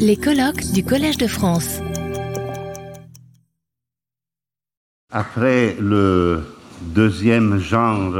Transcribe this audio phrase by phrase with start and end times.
[0.00, 1.80] Les colloques du Collège de France.
[5.10, 6.42] Après le
[6.82, 8.14] deuxième genre,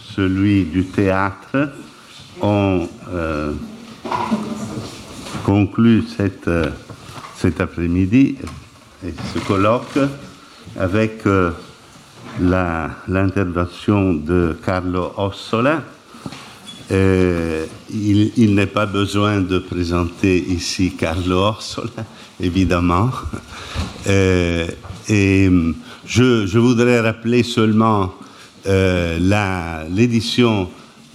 [0.00, 1.72] celui du théâtre,
[2.40, 3.52] on euh,
[5.44, 6.48] conclut cet
[7.60, 8.38] après-midi
[9.06, 9.98] et ce colloque
[10.76, 11.52] avec euh,
[12.40, 15.82] l'intervention de Carlo Ossola.
[16.92, 21.88] Euh, il n'est pas besoin de présenter ici Carlo Ossola,
[22.40, 23.10] évidemment.
[24.08, 24.66] Euh,
[25.08, 25.74] et hum,
[26.06, 28.12] je, voudrais rappeler seulement
[28.66, 30.68] euh, l'édition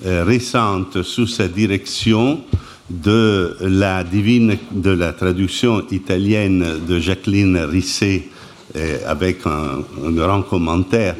[0.06, 2.42] euh, récente sous sa direction
[2.90, 8.30] de la divine de la traduction italienne de Jacqueline Risset
[8.76, 11.16] euh, avec un grand commentaire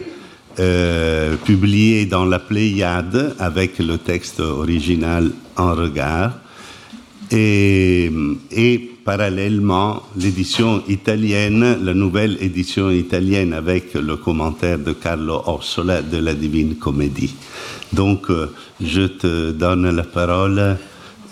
[0.60, 6.34] euh, publié dans la Pléiade avec le texte original en regard
[7.32, 8.10] et,
[8.52, 16.18] et parallèlement l'édition italienne, la nouvelle édition italienne avec le commentaire de Carlo Ossola de
[16.18, 17.36] la Divine Comédie.
[17.94, 18.48] Donc euh,
[18.82, 20.78] je te donne la parole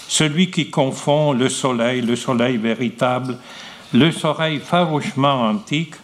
[0.09, 3.39] celui qui confond le soleil, le soleil véritable,
[3.93, 5.95] le soleil farouchement antique,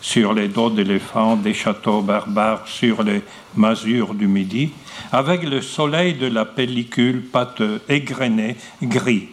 [0.00, 3.22] sur les dos d'éléphants des châteaux barbares, sur les
[3.56, 4.70] masures du Midi,
[5.10, 9.28] avec le soleil de la pellicule pâteux, égrené, gris,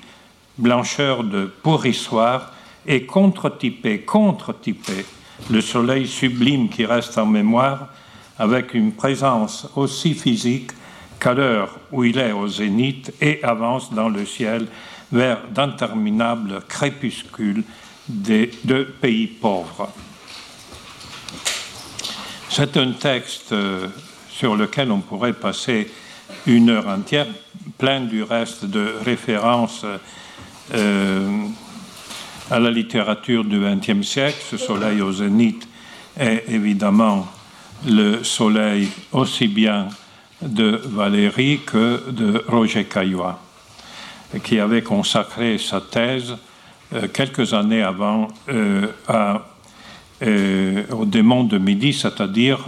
[0.57, 2.51] blancheur de pourrissoir,
[2.87, 5.05] et contre-typé, contre-typé,
[5.49, 7.89] le soleil sublime qui reste en mémoire,
[8.37, 10.71] avec une présence aussi physique
[11.19, 14.67] qu'à l'heure où il est au zénith et avance dans le ciel
[15.11, 17.63] vers d'interminables crépuscules
[18.07, 19.91] des deux pays pauvres.
[22.49, 23.87] C'est un texte euh,
[24.29, 25.91] sur lequel on pourrait passer
[26.47, 27.27] une heure entière,
[27.77, 29.85] plein du reste de références
[30.73, 31.29] euh,
[32.49, 34.37] à la littérature du XXe siècle.
[34.49, 35.67] Ce soleil au zénith
[36.17, 37.27] est évidemment
[37.85, 39.89] le soleil aussi bien
[40.45, 43.39] de Valérie que de Roger Caillois,
[44.43, 46.35] qui avait consacré sa thèse
[46.93, 49.41] euh, quelques années avant euh, à
[50.23, 52.59] euh, aux démons de midi, c'est-à-dire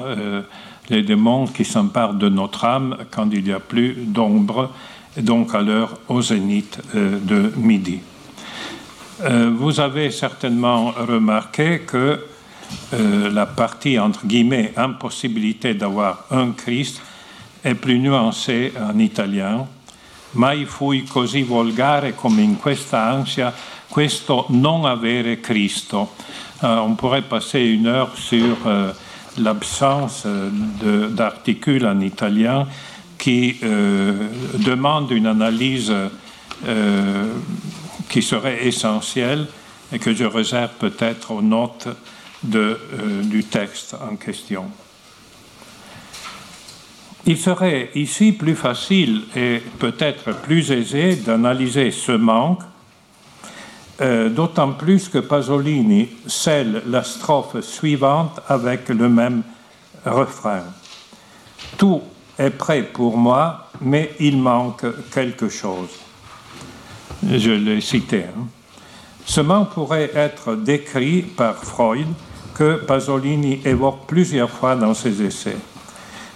[0.90, 4.72] les démons qui s'emparent de notre âme quand il n'y a plus d'ombre,
[5.18, 8.00] donc à l'heure au zénith de midi.
[9.24, 12.20] Vous avez certainement remarqué que
[12.92, 17.02] la partie entre guillemets impossibilité d'avoir un Christ
[17.62, 19.66] è più nuancée en italien.
[20.32, 23.54] Mai fui così volgare come in questa ansia
[23.88, 26.14] questo non avere Cristo.
[26.64, 28.92] Euh, on pourrait passer une heure sur euh,
[29.38, 32.68] l'absence euh, d'articules en italien
[33.18, 35.94] qui euh, demande une analyse
[38.10, 39.48] qui serait essentielle
[39.92, 41.88] et que je réserve peut-être aux notes
[42.42, 42.80] de,
[43.24, 44.66] du texte en question.
[47.26, 52.62] Il serait ici plus facile et peut-être plus aisé d'analyser ce manque,
[54.00, 59.44] euh, d'autant plus que Pasolini scelle la strophe suivante avec le même
[60.06, 60.64] refrain.
[61.78, 61.86] Tu
[62.38, 65.90] est prêt pour moi, mais il manque quelque chose.
[67.28, 68.26] Je l'ai cité.
[68.26, 68.48] Hein.
[69.26, 72.08] Ce manque pourrait être décrit par Freud,
[72.54, 75.58] que Pasolini évoque plusieurs fois dans ses essais.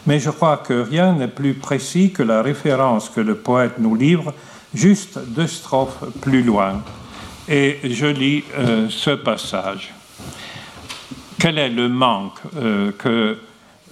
[0.08, 3.96] Mais je crois que rien n'est plus précis que la référence que le poète nous
[3.96, 4.34] livre
[4.74, 6.82] juste deux strophes plus loin.
[7.48, 9.94] Et je lis euh, ce passage.
[11.40, 13.38] Quel est le manque euh, que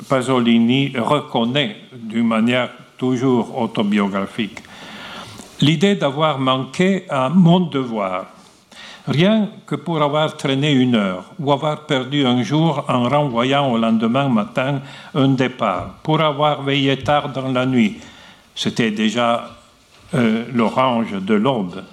[0.08, 4.60] Pasolini reconnaît d'une manière toujours autobiographique?
[5.62, 8.28] L'idée d'avoir manqué à mon devoir,
[9.10, 13.78] rien que pour avoir traîné une heure ou avoir perdu un jour en renvoyant au
[13.78, 14.82] lendemain matin
[15.16, 17.98] un départ, pour avoir veillé tard dans la nuit,
[18.56, 19.52] c'était déjà
[20.14, 21.84] euh, l'orange de l'aube,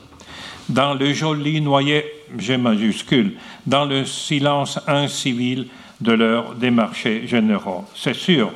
[0.68, 2.04] dans le joli noyer,
[2.36, 3.34] G majuscule,
[3.66, 5.68] dans le silence incivil
[6.00, 7.84] de l'heure des marchés généraux.
[7.94, 8.50] C'est sûr,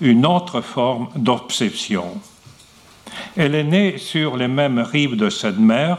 [0.00, 2.20] une autre forme d'obsession.
[3.36, 5.98] Elle est née sur les mêmes rives de cette mer,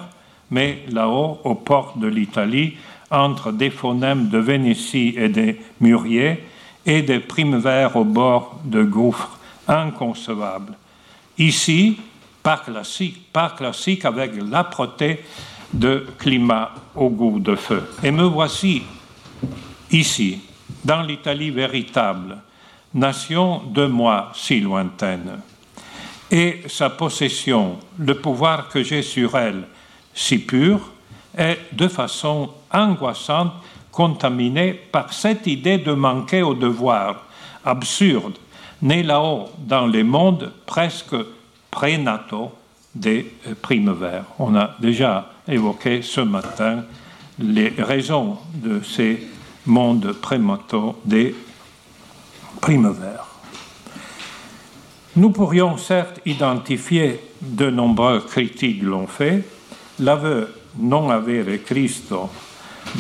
[0.51, 2.77] mais là-haut, aux portes de l'Italie,
[3.11, 6.43] entre des phonèmes de Vénétie et des mûriers,
[6.85, 9.37] et des primes verts au bord de gouffres
[9.67, 10.73] inconcevables.
[11.37, 11.99] Ici,
[12.41, 15.23] pas classique, pas classique avec l'âpreté
[15.73, 17.83] de climat au goût de feu.
[18.03, 18.81] Et me voici
[19.91, 20.41] ici,
[20.83, 22.37] dans l'Italie véritable,
[22.93, 25.39] nation de moi si lointaine.
[26.31, 29.63] Et sa possession, le pouvoir que j'ai sur elle,
[30.13, 30.91] si pur,
[31.37, 33.53] est de façon angoissante
[33.91, 37.25] contaminée par cette idée de manquer au devoir
[37.65, 38.37] absurde,
[38.81, 41.15] né là-haut dans les mondes presque
[41.71, 42.51] prénataux
[42.95, 44.25] des primes verts.
[44.39, 46.83] On a déjà évoqué ce matin
[47.39, 49.27] les raisons de ces
[49.65, 51.35] mondes prénataux des
[52.61, 53.27] primes verts.
[55.15, 59.43] Nous pourrions certes identifier, de nombreux critiques l'ont fait,
[59.99, 60.47] l'aveu
[60.79, 62.29] non avere Cristo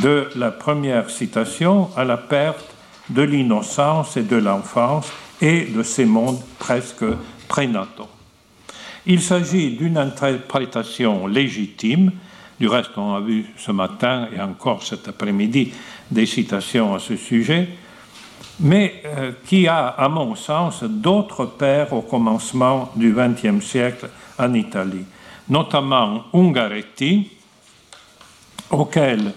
[0.01, 2.65] de la première citation à la perte
[3.09, 5.11] de l'innocence et de l'enfance
[5.41, 7.05] et de ces mondes presque
[7.47, 8.09] prénataux.
[9.05, 12.11] Il s'agit d'une interprétation légitime,
[12.59, 15.73] du reste on a vu ce matin et encore cet après-midi
[16.11, 17.69] des citations à ce sujet,
[18.59, 24.53] mais euh, qui a, à mon sens, d'autres pères au commencement du XXe siècle en
[24.53, 25.05] Italie,
[25.49, 27.29] notamment Ungaretti,
[28.69, 29.33] auquel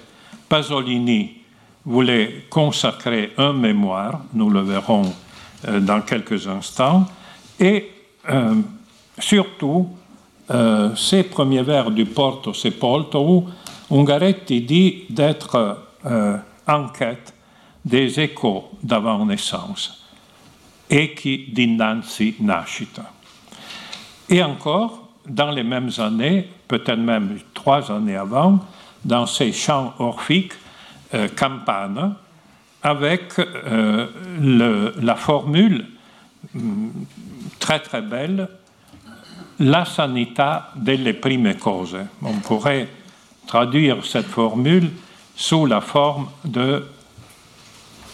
[0.48, 1.42] Pasolini
[1.84, 5.12] voulait consacrer un mémoire, nous le verrons
[5.66, 7.06] euh, dans quelques instants,
[7.58, 7.90] et
[8.28, 8.54] euh,
[9.18, 9.88] surtout
[10.96, 13.48] ces premiers vers du Porto Sepolto où
[13.90, 15.78] Ungaretti dit d'être
[16.66, 17.32] en quête
[17.84, 20.04] des échos d'avant naissance,
[20.90, 23.10] echi dinanzi nascita.
[24.28, 28.60] Et encore, dans les mêmes années, peut-être même trois années avant,
[29.04, 30.52] dans ces chants orphiques,
[31.14, 31.28] euh,
[32.82, 35.86] avec euh, la formule
[36.54, 36.88] mm,
[37.58, 38.48] très très belle,
[39.58, 41.96] la sanità delle prime cose.
[42.22, 42.88] On pourrait
[43.46, 44.90] traduire cette formule
[45.36, 46.84] sous la forme de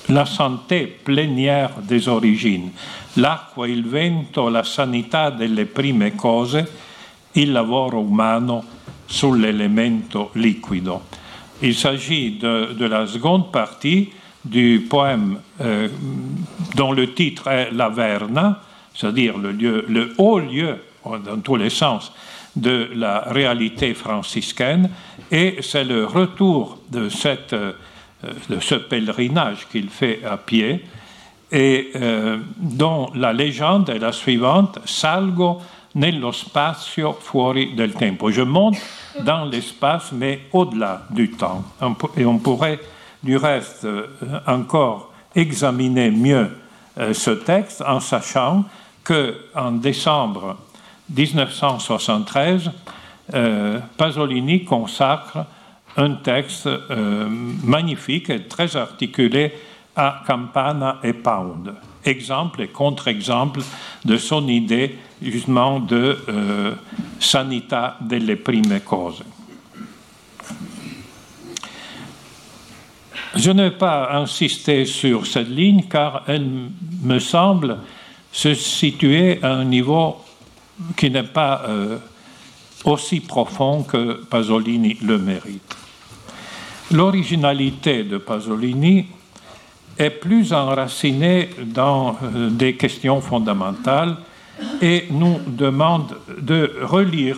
[0.09, 2.71] la santé plénière des origines,
[3.17, 6.65] l'acqua, il vento, la sanità delle prime cose,
[7.33, 8.65] il lavoro umano
[9.07, 11.03] sull'elemento liquido.
[11.61, 14.11] Il s'agit de, la seconde partie
[14.45, 15.89] du poème euh,
[16.75, 18.63] dont le titre est La Verna,
[18.95, 22.13] c'est-à-dire le, haut lieu, dans tous les sens,
[22.55, 24.91] de la réalité franciscaine,
[25.31, 27.55] et c'est le retour de cette
[28.25, 30.85] euh, de ce pèlerinage qu'il fait à pied,
[31.53, 35.61] et euh, dont la légende est la suivante Salgo
[35.93, 38.31] nello spazio fuori del tempo.
[38.31, 38.79] Je monte
[39.23, 41.65] dans l'espace, mais au-delà du temps.
[42.17, 42.81] Et on pourrait,
[43.23, 44.07] du reste, euh,
[44.47, 46.51] encore examiner mieux
[47.13, 48.65] ce texte en sachant
[49.05, 50.57] que en décembre
[51.09, 52.73] 1973,
[53.97, 55.47] Pasolini consacre
[55.99, 57.29] un texte euh,
[57.65, 59.53] magnifique et très articulé
[59.97, 61.75] à Campana et Pound.
[62.09, 63.61] Exemple et contre-exemple
[64.05, 66.75] de son idée justement de euh,
[67.21, 69.23] sanità delle prime cose.
[73.35, 76.49] Je ne vais pas insister sur cette ligne car elle
[77.03, 77.79] me semble
[78.33, 80.17] se situer à un niveau
[80.97, 81.99] qui n'est pas euh,
[82.85, 85.77] aussi profond que Pasolini le mérite.
[86.91, 89.07] L'originalité de Pasolini
[89.99, 94.17] est plus enracinée dans euh, des questions fondamentales
[94.81, 97.37] et nous demande de relire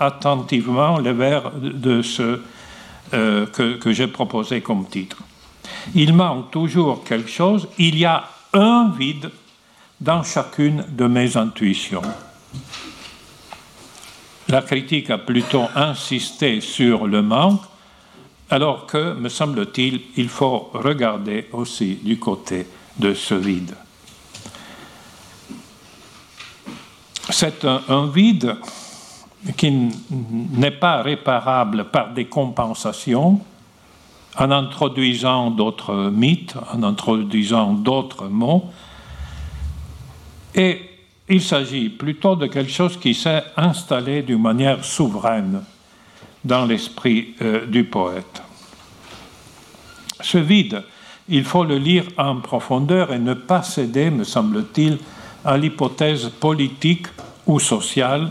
[0.00, 2.40] attentivement les vers de ce
[3.10, 5.18] que, que j'ai proposé comme titre.
[5.94, 9.30] Il manque toujours quelque chose, il y a un vide
[10.00, 12.02] dans chacune de mes intuitions.
[14.48, 17.62] La critique a plutôt insisté sur le manque,
[18.52, 22.66] alors que, me semble-t-il, il faut regarder aussi du côté
[22.98, 23.74] de ce vide.
[27.30, 28.56] C'est un, vide
[29.56, 33.40] qui n'est pas réparable par des compensations,
[34.36, 38.66] en introduisant d'autres mythes, en introduisant d'autres mots,
[40.54, 40.78] et
[41.26, 45.62] il s'agit plutôt de quelque chose qui s'est installé d'une manière souveraine
[46.44, 48.42] dans l'esprit euh, du poète.
[50.20, 50.82] Ce vide,
[51.28, 54.98] il faut le lire en profondeur et ne pas céder, me semble-t-il,
[55.44, 57.06] à l'hypothèse politique
[57.46, 58.30] ou sociale,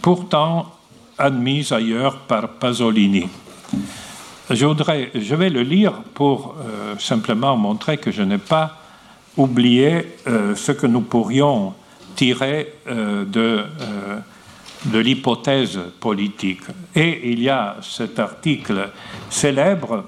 [0.00, 0.74] pourtant
[1.18, 3.28] admise ailleurs par Pasolini.
[4.50, 8.78] Je, voudrais, je vais le lire pour euh, simplement montrer que je n'ai pas
[9.36, 11.74] oublié euh, ce que nous pourrions
[12.16, 13.64] tirer de,
[14.86, 16.62] de l'hypothèse politique.
[16.94, 18.90] Et il y a cet article
[19.30, 20.04] célèbre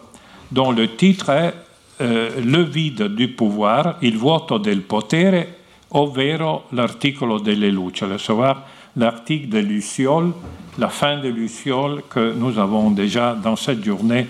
[0.50, 1.54] dont le titre est
[2.00, 5.46] Le vide du pouvoir, il vuoto del potere,
[5.90, 8.64] ovvero l'articolo delle luci, savoir
[8.96, 10.32] l'article de Luciole,
[10.78, 14.26] la fin de Luciole que nous avons déjà dans cette journée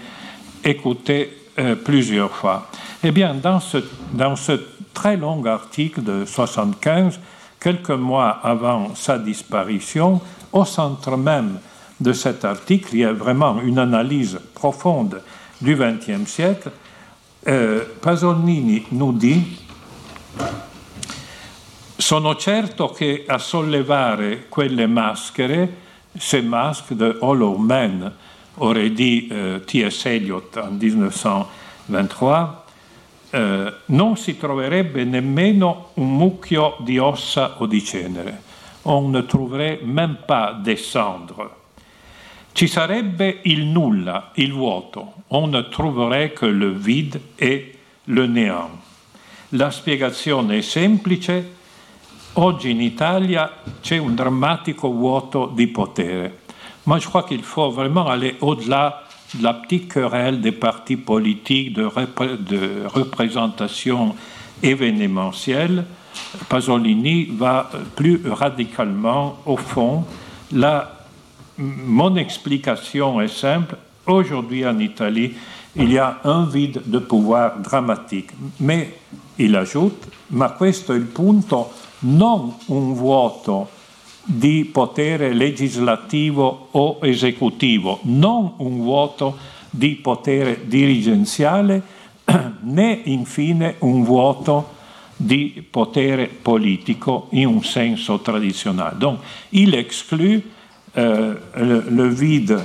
[0.64, 2.68] écouté euh, plusieurs fois.
[3.04, 3.78] Eh bien, dans ce,
[4.12, 4.60] dans ce
[4.92, 7.20] très long article de 75,
[7.60, 10.20] quelques mois avant sa disparition,
[10.52, 11.58] au centre même
[12.00, 15.22] de cet article, il y a vraiment une analyse profonde
[15.60, 16.70] du XXe siècle.
[17.46, 19.42] Euh, Pasolini nous dit
[21.96, 25.68] Sono certo che a sollevare quelle maschere,
[26.18, 28.10] ces masques de Hollow Man,
[28.56, 30.06] aurait dit euh, T.S.
[30.06, 32.59] Eliot en 1923,
[33.30, 38.42] eh, non si troverebbe nemmeno un mucchio di ossa o di cenere.
[38.82, 41.58] On ne trouverait même pas des cendres.
[42.52, 45.12] Ci sarebbe il nulla, il vuoto.
[45.28, 48.70] On ne trouverait que le vide et le néant.
[49.50, 51.58] La spiegazione è semplice
[52.34, 56.42] Oggi in Italia c'è un drammatico vuoto di potere.
[56.84, 59.09] Moi, je crois qu'il faut vraiment aller au-delà de
[59.40, 61.88] la petite querelle des partis politiques de,
[62.86, 64.14] représentation
[64.62, 65.84] événementielle.
[66.48, 70.04] Pasolini va plus radicalement au fond.
[70.52, 71.06] La,
[71.58, 73.76] mon explication est simple.
[74.06, 75.34] Aujourd'hui en Italie,
[75.76, 78.30] il y a un vide de pouvoir dramatique.
[78.58, 78.94] Mais,
[79.38, 81.70] il ajoute, ma questo è il punto
[82.00, 83.68] non un vuoto
[84.32, 89.36] di potere legislativo o esecutivo, non un vuoto
[89.70, 91.82] di potere dirigenziale,
[92.62, 94.78] né infine un vuoto
[95.16, 98.94] di potere politico in un senso traditionnel.
[98.96, 99.18] Donc,
[99.50, 100.44] il exclut
[100.96, 102.64] euh, le, le, vide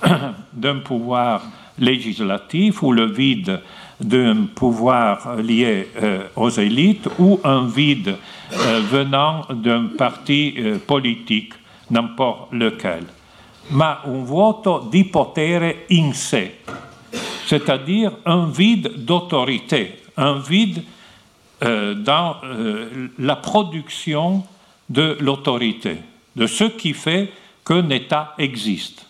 [0.50, 1.42] d'un pouvoir
[1.78, 3.62] législatif ou le vide
[4.00, 8.16] d'un pouvoir lié euh, aux élites ou un vide
[8.52, 11.54] euh, venant d'un parti euh, politique,
[11.90, 13.04] n'importe lequel,
[13.70, 16.60] ma un vuoto di potere in sé,
[17.46, 20.82] c'est-à-dire un vide d'autorité, un vide
[21.60, 22.36] dans
[23.18, 24.44] la production
[24.90, 25.96] de l'autorité,
[26.36, 27.32] de ce qui fait
[27.64, 29.06] qu'un État existe.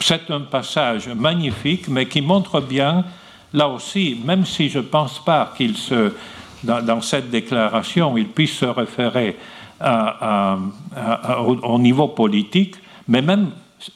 [0.00, 3.04] C'est un passage magnifique, mais qui montre bien
[3.52, 6.12] là aussi, même si je ne pense pas qu'il se,
[6.62, 9.36] dans, cette déclaration, il puisse se référer
[11.62, 12.76] au, niveau politique,
[13.06, 13.50] mais même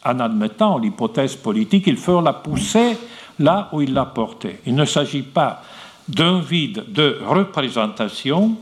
[0.04, 2.96] en admettant l'hypothèse politique, il faut la pousser
[3.38, 4.60] là où il l'a portée.
[4.66, 5.62] Il ne s'agit pas
[6.08, 8.56] d'un vide de représentation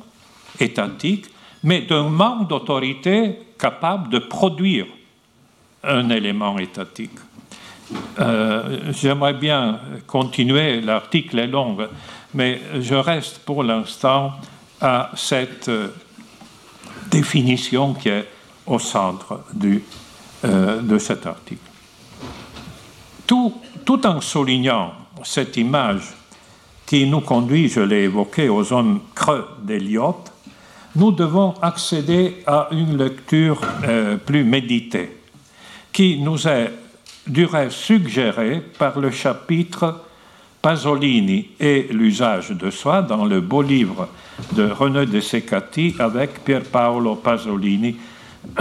[0.58, 1.26] étatique,
[1.62, 4.86] mais d'un manque d'autorité capable de produire
[5.84, 7.18] un élément étatique.
[8.18, 11.76] Euh, j'aimerais bien continuer, l'article est long,
[12.34, 14.32] mais je reste pour l'instant
[14.80, 15.88] à cette euh,
[17.10, 18.28] définition qui est
[18.66, 19.82] au centre du,
[20.44, 21.60] euh, de cet article.
[23.26, 23.54] Tout,
[23.84, 24.92] tout, en soulignant
[25.24, 26.02] cette image
[26.86, 30.24] qui nous conduit, je l'ai évoqué, aux zones creux d'Eliot,
[30.96, 33.60] nous devons accéder à une lecture
[34.26, 35.18] plus méditée,
[35.92, 36.72] qui nous est
[37.26, 40.00] du rêve suggéré par le chapitre
[40.62, 44.08] Pasolini et l'usage de soi dans le beau livre
[44.52, 47.96] de René de Secati avec Pier Paolo Pasolini,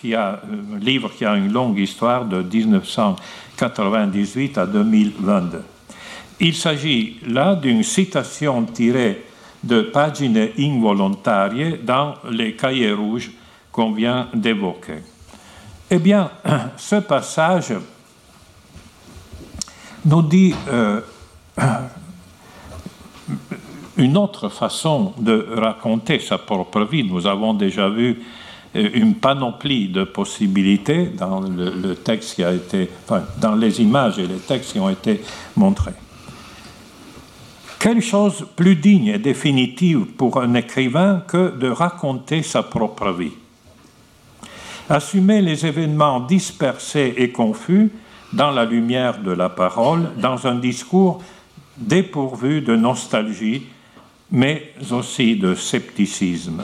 [0.00, 0.40] qui a
[0.74, 5.62] un livre qui a une longue histoire de 1998 à 2022.
[6.40, 9.24] Il s'agit là d'une citation tirée
[9.62, 13.32] de Pagine involontarie dans les cahiers rouges
[13.70, 15.02] qu'on vient d'évoquer.
[15.94, 16.30] Eh bien,
[16.78, 17.74] ce passage
[20.06, 21.02] nous dit euh,
[23.98, 27.04] une autre façon de raconter sa propre vie.
[27.04, 28.22] Nous avons déjà vu
[28.74, 32.88] euh, une panoplie de possibilités dans le, texte qui a été,
[33.38, 35.20] dans les images et les textes qui ont été
[35.56, 35.92] montrés.
[37.78, 43.32] Quelle chose plus digne et définitive pour un écrivain que de raconter sa propre vie?
[44.88, 47.90] Assumer les événements dispersés et confus
[48.32, 51.22] dans la lumière de la parole, dans un discours
[51.76, 53.66] dépourvu de nostalgie,
[54.30, 56.62] mais aussi de scepticisme.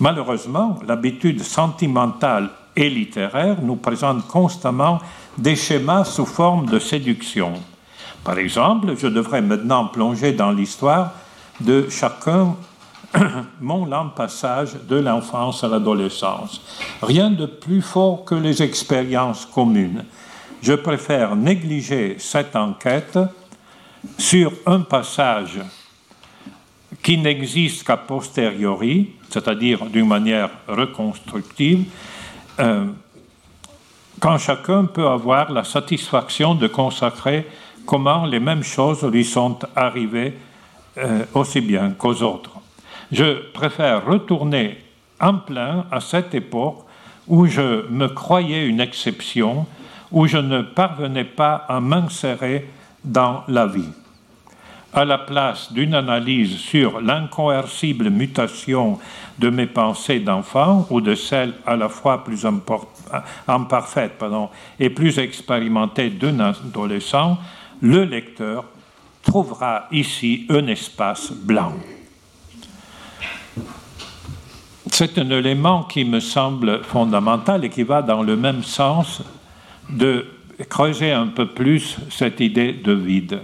[0.00, 5.00] Malheureusement, l'habitude sentimentale et littéraire nous présente constamment
[5.38, 7.54] des schémas sous forme de séduction
[8.24, 11.12] par exemple, je devrais maintenant plonger dans l'histoire
[11.60, 12.54] de chacun
[13.60, 16.60] mon lent passage de l'enfance à l'adolescence.
[17.02, 20.04] Rien de plus fort que les expériences communes.
[20.62, 23.18] Je préfère négliger cette enquête
[24.18, 25.60] sur un passage
[27.02, 31.84] qui n'existe qu'à posteriori, c'est-à-dire d'une manière reconstructive,
[32.58, 32.86] euh,
[34.18, 37.46] quand chacun peut avoir la satisfaction de consacrer
[37.86, 40.34] comment les mêmes choses lui sont arrivées
[40.98, 42.59] euh, aussi bien qu'aux autres.
[43.12, 44.78] Je préfère retourner
[45.20, 46.84] en plein à cette époque
[47.26, 49.66] où je me croyais une exception,
[50.12, 52.68] où je ne parvenais pas à m'insérer
[53.04, 53.92] dans la vie.
[54.92, 58.98] À la place d'une analyse sur l'incoercible mutation
[59.38, 62.44] de mes pensées d'enfant ou de celles à la fois plus
[63.46, 64.24] imparfaites
[64.80, 67.38] et plus expérimentées d'un adolescent,
[67.80, 68.64] le lecteur
[69.22, 71.72] trouvera ici un espace blanc.
[74.90, 79.22] C'est un élément qui me semble fondamental et qui va dans le même sens
[79.88, 80.26] de
[80.68, 83.40] creuser un peu plus cette idée de vide.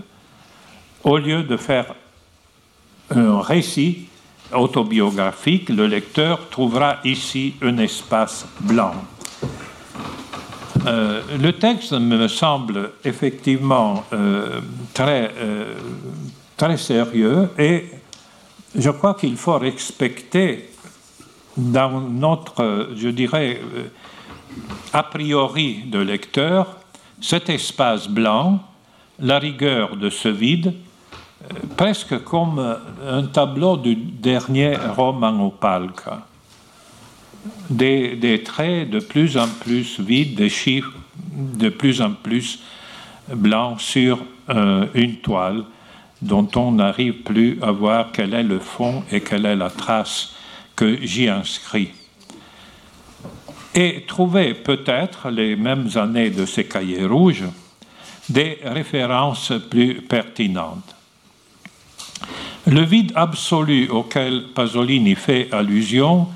[1.02, 1.94] Au lieu de faire
[3.14, 4.08] un récit
[4.52, 8.92] autobiographique, le lecteur trouvera ici un espace blanc.
[10.86, 14.60] Euh, le texte me semble effectivement euh,
[14.94, 15.74] très, euh,
[16.56, 17.86] très sérieux et
[18.78, 20.70] je crois qu'il faut respecter
[21.56, 23.60] dans notre, je dirais,
[24.92, 26.76] a priori de lecteur,
[27.20, 28.60] cet espace blanc,
[29.18, 30.74] la rigueur de ce vide,
[31.76, 36.08] presque comme un tableau du dernier roman palque.
[37.70, 40.92] Des, traits de plus en plus vides, des chiffres
[41.32, 42.60] de plus en plus
[43.32, 44.18] blancs sur
[44.50, 45.64] euh, une toile
[46.22, 50.35] dont on n'arrive plus à voir quel est le fond et quelle est la trace
[50.76, 51.90] que j'y inscris.
[53.74, 57.44] Et trouver peut-être les mêmes années de ces cahiers rouges
[58.28, 60.94] des références plus pertinentes.
[62.66, 66.28] Le vide absolu auquel Pasolini fait allusion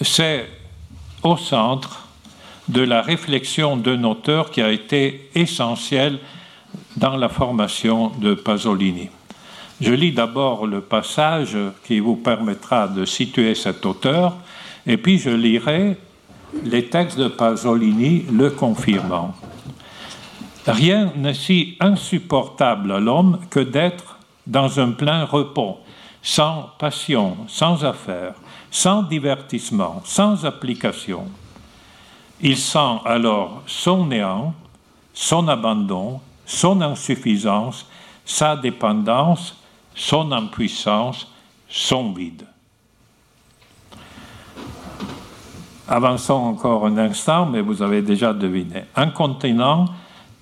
[0.00, 0.48] c'est
[1.22, 2.08] au centre
[2.68, 6.18] de la réflexion d'un auteur qui a été essentiel
[6.96, 9.08] dans la formation de Pasolini.
[9.80, 14.36] Je lis d'abord le passage qui vous permettra de situer cet auteur,
[14.86, 15.98] et puis je lirai
[16.64, 19.34] les textes de Pasolini le confirmant.
[20.66, 25.78] Rien n'est si insupportable à l'homme que d'être dans un plein repos,
[26.22, 28.34] sans passion, sans affaires,
[28.70, 31.24] sans divertissement, sans application.
[32.40, 34.54] Il sent alors son néant,
[35.12, 37.86] son abandon, son insuffisance,
[38.24, 39.56] sa dépendance,
[39.96, 41.26] son impuissance,
[41.68, 42.44] son vide.
[45.88, 48.84] Avançons encore un instant, mais vous avez déjà deviné.
[48.94, 49.86] Incontinent,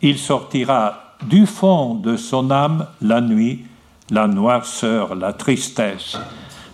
[0.03, 3.65] il sortira du fond de son âme la nuit,
[4.11, 6.19] la noirceur, la tristesse,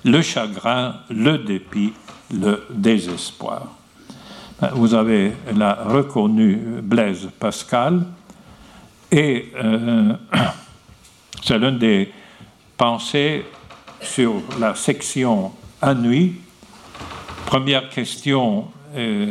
[0.05, 1.93] le chagrin, le dépit,
[2.33, 3.67] le désespoir.
[4.73, 8.05] Vous avez là reconnu Blaise Pascal,
[9.11, 10.15] et euh,
[11.43, 12.13] c'est l'une des
[12.81, 13.45] pensées
[14.01, 16.37] sur la section à nuit.
[17.45, 19.27] Première question, euh,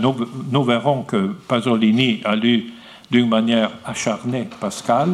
[0.00, 0.16] nous,
[0.50, 2.72] nous, verrons que Pasolini a lu
[3.10, 5.10] d'une manière acharnée Pascal,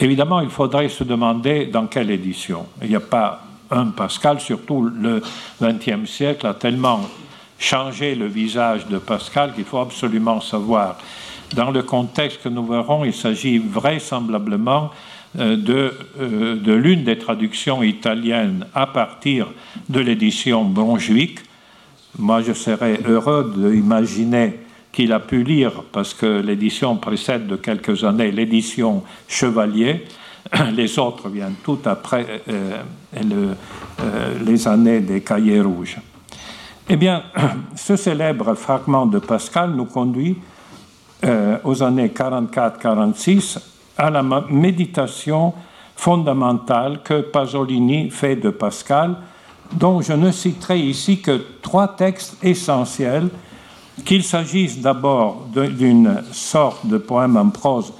[0.00, 2.66] Évidemment, il faudrait se demander dans quelle édition.
[2.82, 5.22] Il n'y a pas un Pascal, surtout le
[5.62, 7.00] XXe siècle a tellement
[7.58, 10.98] changé le visage de Pascal qu'il faut absolument savoir.
[11.54, 14.90] Dans le contexte que nous verrons, il s'agit vraisemblablement
[15.34, 19.48] de, euh, de l'une des traductions italiennes à partir
[19.88, 21.40] de l'édition Brunswick.
[22.18, 24.60] Moi, je serais heureux d'imaginer
[24.92, 30.04] qu'il a pu lire, parce que l'édition précède de quelques années l'édition Chevalier.
[30.72, 32.82] Les autres viennent tout après euh,
[33.16, 33.54] euh,
[34.44, 35.96] les années des Cahiers rouges.
[36.88, 37.24] Eh bien,
[37.76, 40.36] ce célèbre fragment de Pascal nous conduit
[41.24, 45.54] euh, aux années 44-46 à la méditation
[45.96, 49.16] fondamentale que Pasolini fait de Pascal,
[49.72, 53.28] dont je ne citerai ici que trois textes essentiels
[54.04, 57.92] qu'il s'agisse d'abord d'une sorte de poème en prose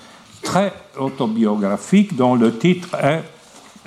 [0.43, 3.23] très autobiographique dont le titre est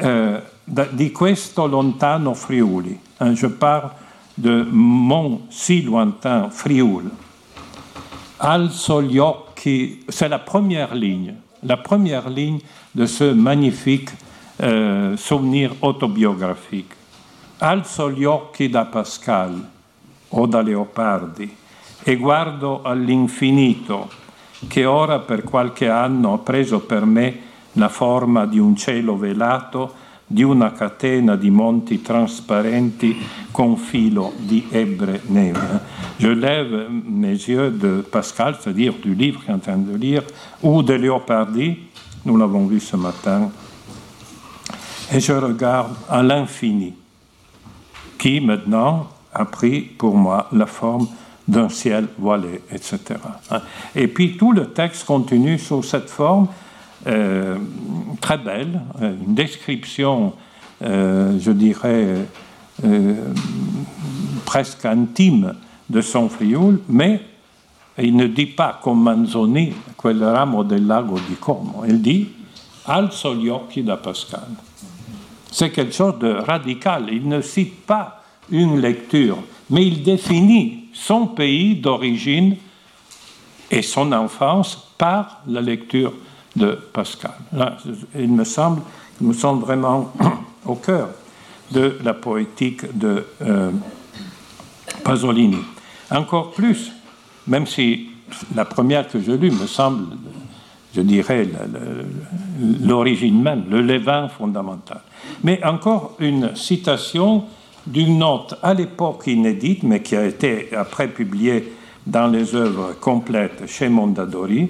[0.03, 2.99] euh, Di questo lontano Friuli.
[3.21, 3.91] Hein, je parle
[4.35, 7.09] de mon si lointain Frioul.
[8.39, 12.59] Alzo gli occhi, c'est la première ligne, la première ligne
[12.91, 14.09] de ce magnifique
[14.61, 16.93] euh, souvenir autobiographique.
[17.59, 19.69] Alzo gli occhi da Pascal
[20.29, 21.55] o da Leopardi
[22.03, 24.09] e guardo all'infinito
[24.67, 27.39] che ora per qualche anno ha preso per me
[27.73, 29.93] la forma di un cielo velato,
[30.29, 33.15] di una catena di monti trasparenti
[33.51, 35.79] con filo di ebbre neve.
[36.17, 40.23] Je lève mes yeux de Pascal, c'est-à-dire du livre qu'il est en train de lire,
[40.61, 41.77] ou de Léopardi,
[42.25, 43.49] nous l'avons vu ce matin,
[45.13, 46.93] et je regarde à l'infini,
[48.17, 51.07] qui maintenant a pris pour moi la forme
[51.47, 52.99] d'un ciel voilé, etc.
[53.95, 56.47] Et puis tout le texte continue sous cette forme
[57.05, 57.57] euh,
[58.19, 60.33] très belle, euh, une description,
[60.81, 62.25] euh, je dirais,
[64.45, 65.53] presque intime
[65.89, 67.21] de son frioul, mais
[67.97, 72.27] il ne dit pas comme Manzoni, quel ramo del lago di Como, il dit
[72.85, 74.49] alzo gli occhi da Pascal.
[75.51, 79.37] C'est quelque chose de radical, il ne cite pas une lecture,
[79.69, 82.57] mais il définit son pays d'origine
[83.71, 86.13] et son enfance par la lecture
[86.57, 87.31] de Pascal.
[88.15, 88.81] il me semble
[89.17, 90.11] que nous sommes vraiment
[90.65, 91.09] au cœur
[91.71, 93.71] de la poétique de euh,
[95.03, 95.59] Pasolini.
[96.11, 96.91] Encore plus,
[97.47, 98.09] même si
[98.55, 100.15] la première que je lus me semble,
[100.95, 101.47] je dirais,
[102.81, 105.01] l'origine même, le levain fondamental.
[105.43, 107.43] Mais encore une citation
[107.85, 111.73] d'une note à l'époque inédite, mais qui a été après publiée
[112.07, 114.69] dans les œuvres complètes chez Mondadori,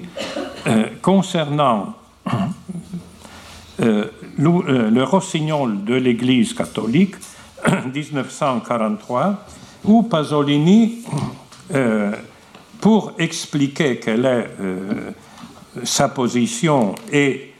[0.66, 1.94] euh, concernant
[3.80, 4.04] euh,
[4.40, 7.14] euh, le, rossignol de l'Église catholique,
[7.94, 9.44] 1943,
[9.84, 11.04] où Pasolini,
[12.80, 17.52] pour expliquer quelle est sa position et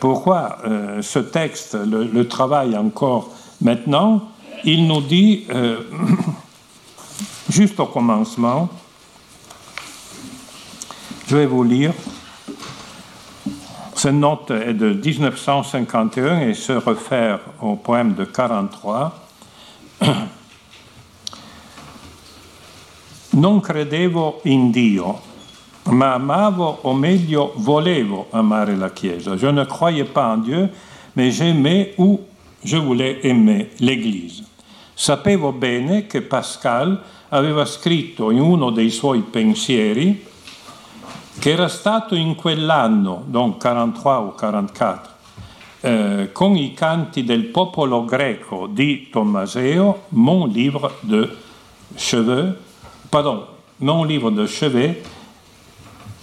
[0.00, 0.58] pourquoi
[1.02, 4.30] ce texte le travaille encore maintenant,
[4.64, 5.46] il nous dit,
[7.50, 8.70] juste au commencement,
[11.32, 11.94] je vais vous lire,
[13.94, 19.28] cette note est de 1951 et se réfère au poème de 43.
[23.32, 25.18] Non credevo in Dio,
[25.86, 29.38] ma amavo, o meglio, volevo amare la Chiesa.
[29.38, 30.68] Je ne croyais pas en Dieu,
[31.16, 32.20] mais j'aimais ou
[32.62, 34.44] je voulais aimer l'Église.
[34.94, 40.30] Sapevo bene che Pascal aveva scritto in uno dei suoi pensieri
[41.38, 45.12] che era stato in quell'anno, donc 43 o 44,
[45.80, 51.28] eh, con i canti del popolo greco di Tommaseo, mon livre de
[51.96, 52.56] chevet,
[53.08, 53.46] pardon,
[53.78, 55.02] mon livre de chevet,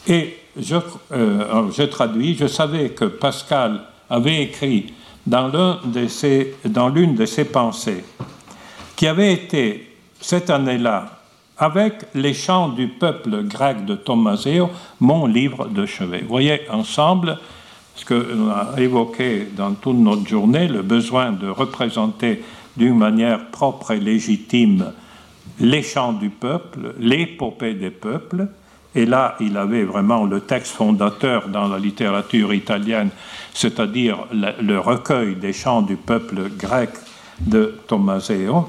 [0.06, 0.78] et je,
[1.12, 4.93] euh, je traduis, je savais que Pascal avait écrit
[5.26, 8.04] dans l'une de de ses pensées
[8.95, 11.18] qui avait été cette année-là,
[11.60, 14.69] avec les chants du peuple grec de Tommaseo,
[15.02, 16.22] mon livre de chevet.
[16.22, 17.38] Vous voyez ensemble
[17.95, 22.41] ce qu'on a évoqué dans toute notre journée, le besoin de représenter
[22.78, 24.93] d'une manière propre et légitime
[25.60, 28.48] les chants du peuple, l'épopée des peuples.
[28.95, 33.10] Et là, il avait vraiment le texte fondateur dans la littérature italienne,
[33.54, 36.89] c'est-à-dire le recueil des chants du peuple grec
[37.41, 38.65] de Tommaseo.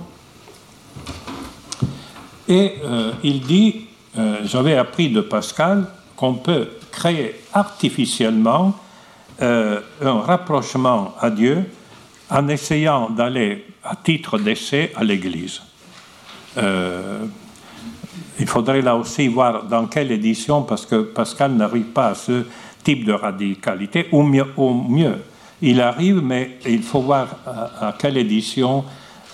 [2.51, 3.87] Et euh, il dit,
[4.19, 5.87] euh, j'avais appris de Pascal
[6.17, 8.75] qu'on peut créer artificiellement
[9.41, 11.65] euh, un rapprochement à Dieu
[12.29, 15.63] en essayant d'aller à titre d'essai à l'Église.
[18.39, 22.45] Il faudrait là aussi voir dans quelle édition, parce que Pascal n'arrive pas à ce
[22.83, 25.15] type de radicalité, ou mieux
[25.63, 28.85] il arrive, mais il faut voir à, quelle édition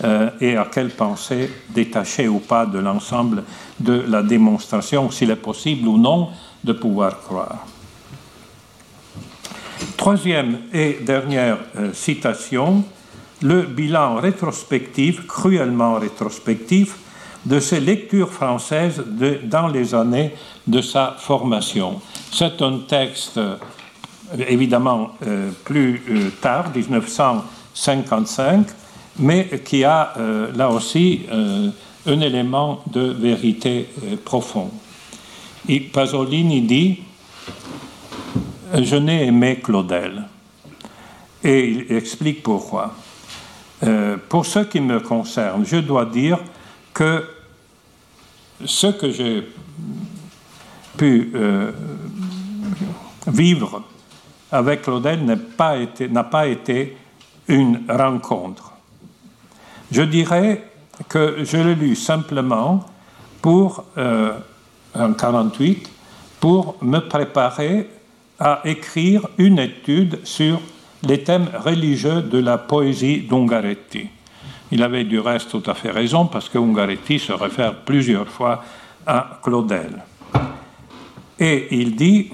[0.03, 3.43] euh, et à quelle pensée détacher ou pas de l'ensemble
[3.79, 6.29] de la démonstration, s'il est possible ou non
[6.63, 7.65] de pouvoir croire.
[9.95, 12.83] Troisième et dernière euh, citation,
[13.41, 16.97] le bilan rétrospectif, cruellement rétrospectif,
[17.45, 19.01] de ses lectures françaises
[19.43, 20.33] dans les années
[20.65, 22.01] de sa formation.
[22.31, 23.39] C'est un texte
[24.47, 28.67] évidemment euh, plus euh, tard, 1955,
[29.19, 30.13] mais qui a
[30.55, 33.87] là aussi un élément de vérité
[34.23, 34.71] profond.
[35.67, 36.99] Et Pasolini dit
[38.73, 40.23] Je n'ai aimé Claudel.
[41.43, 42.93] Et il explique pourquoi.
[43.83, 46.39] Euh, pour ce qui me concerne, je dois dire
[46.93, 47.23] que
[48.65, 49.47] ce que j'ai
[50.97, 51.71] pu euh,
[53.27, 53.83] vivre
[54.51, 56.97] avec Claudel n'a pas été
[57.47, 58.73] une rencontre.
[59.91, 60.63] Je dirais
[61.07, 62.85] que je l'ai lu simplement
[63.41, 64.33] pour, euh,
[64.93, 65.89] en 48,
[66.39, 67.89] pour me préparer
[68.39, 70.59] à écrire une étude sur
[71.03, 74.09] les thèmes religieux de la poésie d'Ungaretti.
[74.71, 78.63] Il avait du reste tout à fait raison parce que Ungaretti se réfère plusieurs fois
[79.05, 80.03] à Claudel.
[81.39, 82.29] Et il dit,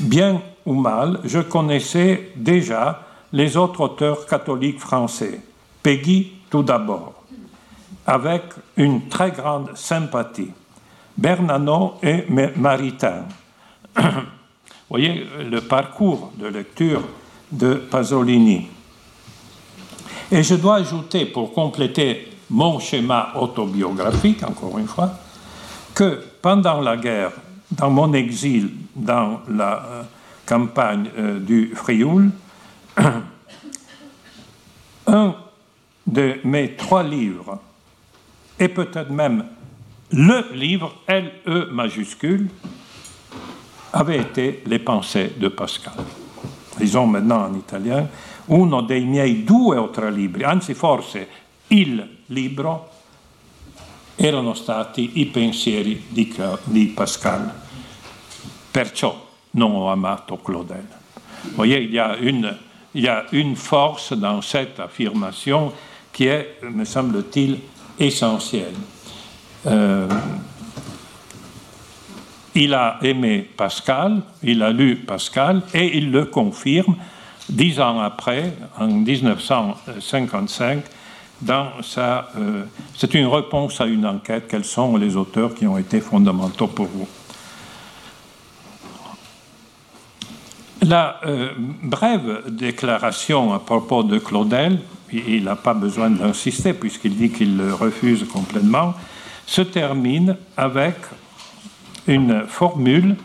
[0.00, 5.40] bien ou mal, je connaissais déjà les autres auteurs catholiques français,
[5.82, 7.14] Peggy tout d'abord,
[8.06, 8.42] avec
[8.76, 10.50] une très grande sympathie,
[11.16, 12.24] Bernano et
[12.56, 13.24] Maritain.
[13.96, 14.02] Vous
[14.98, 17.02] voyez le parcours de lecture
[17.50, 18.68] de Pasolini.
[20.30, 25.12] Et je dois ajouter, pour compléter mon schéma autobiographique, encore une fois,
[25.94, 27.32] que pendant la guerre,
[27.70, 30.02] dans mon exil dans la euh,
[30.46, 32.30] campagne euh, du Frioul,
[35.06, 35.34] un
[36.06, 37.60] de mes trois livres,
[38.58, 39.44] et peut-être même
[40.10, 42.48] le livre, L-E majuscule,
[43.92, 45.94] avait été Les pensées de Pascal
[46.82, 48.08] disons maintenant en italien,
[48.46, 51.28] uno dei miei due o tre libri, anzi forse
[51.68, 52.88] il libro,
[54.16, 56.34] erano stati i pensieri di,
[56.64, 57.52] di Pascal.
[58.70, 60.86] Perciò non ho amato Claudel.
[61.42, 62.56] Vous voyez, il y, a une,
[62.92, 65.72] il y a une force dans cette affirmation
[66.12, 67.58] qui est, me semble-t-il,
[67.98, 68.74] essentielle.
[69.66, 70.08] Euh,
[72.54, 76.96] il a aimé Pascal, il a lu Pascal et il le confirme
[77.48, 80.84] dix ans après, en 1955,
[81.40, 82.28] dans sa.
[82.36, 82.64] Euh,
[82.96, 84.44] c'est une réponse à une enquête.
[84.48, 87.08] Quels sont les auteurs qui ont été fondamentaux pour vous?
[90.82, 91.50] La euh,
[91.82, 94.80] brève déclaration à propos de Claudel,
[95.12, 98.94] il n'a pas besoin d'insister puisqu'il dit qu'il le refuse complètement,
[99.46, 100.96] se termine avec
[102.06, 103.16] une formule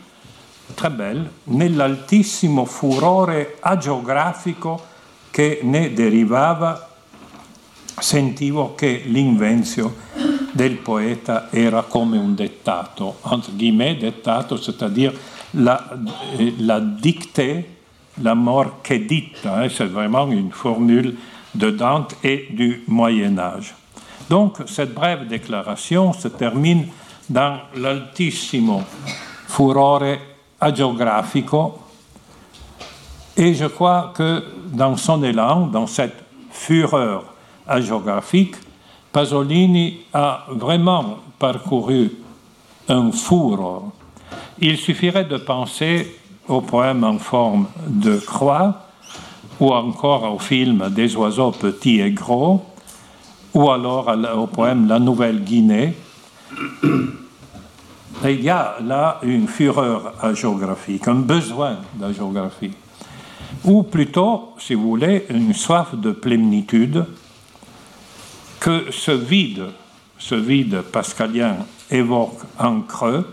[0.76, 4.80] très belle, nell'altissimo furore agiografico
[5.32, 6.89] che ne derivava,
[8.00, 9.95] sentivo che l'invenzio
[10.52, 15.13] del poeta era come un dettato, entre guillemets dettato, c'est-à-dire
[15.52, 15.97] la,
[16.58, 17.78] la dictée,
[18.21, 21.15] la mort dita, hein, c'est vraiment une formule
[21.58, 23.76] de Dante et du Moyen Âge.
[24.30, 26.88] Donc cette brève déclaration se termine
[27.30, 28.82] dans l'altissimo
[29.48, 30.17] furore
[30.60, 31.80] agiografico.
[33.36, 37.26] Et je crois que dans son élan, dans cette fureur
[37.67, 38.56] agiographique,
[39.12, 42.12] Pasolini a vraiment parcouru
[42.88, 43.91] un furor.
[44.60, 48.87] Il suffirait de penser au poème en forme de croix,
[49.60, 52.63] ou encore au film Des oiseaux petits et gros,
[53.54, 55.96] ou alors au poème La Nouvelle-Guinée,
[58.24, 62.72] il y a là une fureur géographique, un besoin de géographie,
[63.63, 67.06] ou plutôt, si vous voulez, une soif de plénitude
[68.60, 69.67] que ce vide,
[70.17, 71.58] ce vide pascalien
[71.89, 73.26] évoque en creux,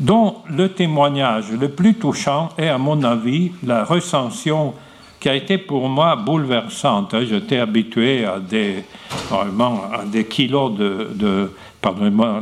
[0.00, 4.74] dont le témoignage le plus touchant est, à mon avis, la recension
[5.20, 7.14] qui a été pour moi bouleversante.
[7.14, 7.24] Hein.
[7.28, 8.84] J'étais habitué à des,
[9.30, 11.50] vraiment, des kilos de, de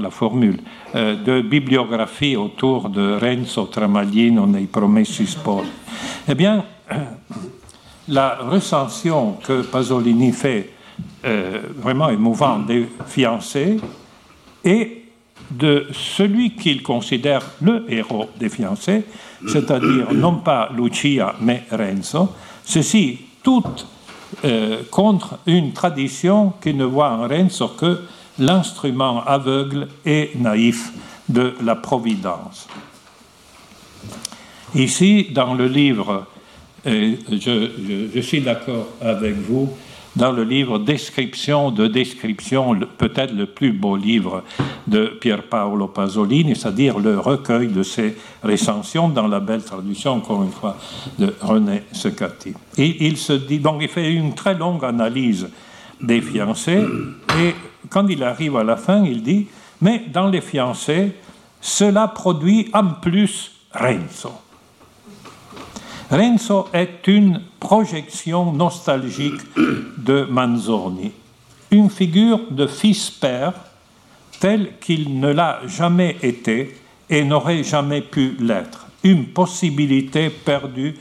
[0.00, 0.58] la formule,
[0.94, 5.68] euh, de bibliographie autour de Renzo Tramaglino nei Promessi Sposi.
[6.28, 6.64] Eh bien,
[8.08, 10.70] la recension que Pasolini fait,
[11.24, 13.78] euh, vraiment émouvant, des fiancés,
[14.64, 15.02] et
[15.50, 19.04] de celui qu'il considère le héros des fiancés,
[19.46, 22.30] c'est-à-dire non pas Lucia mais Renzo,
[22.66, 23.64] ceci tout
[24.44, 28.02] euh, contre une tradition qui ne voit en Renzo que
[28.38, 30.92] l'instrument aveugle et naïf
[31.28, 32.68] de la Providence.
[34.74, 36.26] Ici, dans le livre,
[36.84, 39.70] je suis d'accord avec vous,
[40.16, 44.42] dans le livre Description de description, peut-être le plus beau livre
[44.86, 50.42] de Pier Paolo Pasolini, c'est-à-dire le recueil de ses recensions dans la belle traduction, encore
[50.42, 50.78] une fois,
[51.18, 52.54] de René Secati.
[52.78, 55.48] Il se dit, donc il fait une très longue analyse
[56.00, 56.84] des fiancés,
[57.38, 57.54] et
[57.90, 59.46] quand il arrive à la fin, il dit,
[59.82, 61.12] mais dans les fiancés,
[61.60, 64.32] cela produit en plus Renzo.
[66.10, 69.40] Renzo est une projection nostalgique
[69.98, 71.10] de Manzoni,
[71.72, 73.54] une figure de fils-père
[74.38, 76.76] tel qu'il ne l'a jamais été
[77.10, 80.94] et n'aurait jamais pu l'être, une possibilité perdue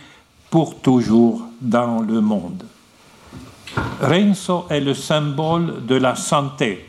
[0.49, 2.63] pour toujours dans le monde.
[4.01, 6.83] Renzo est le symbole de la santé,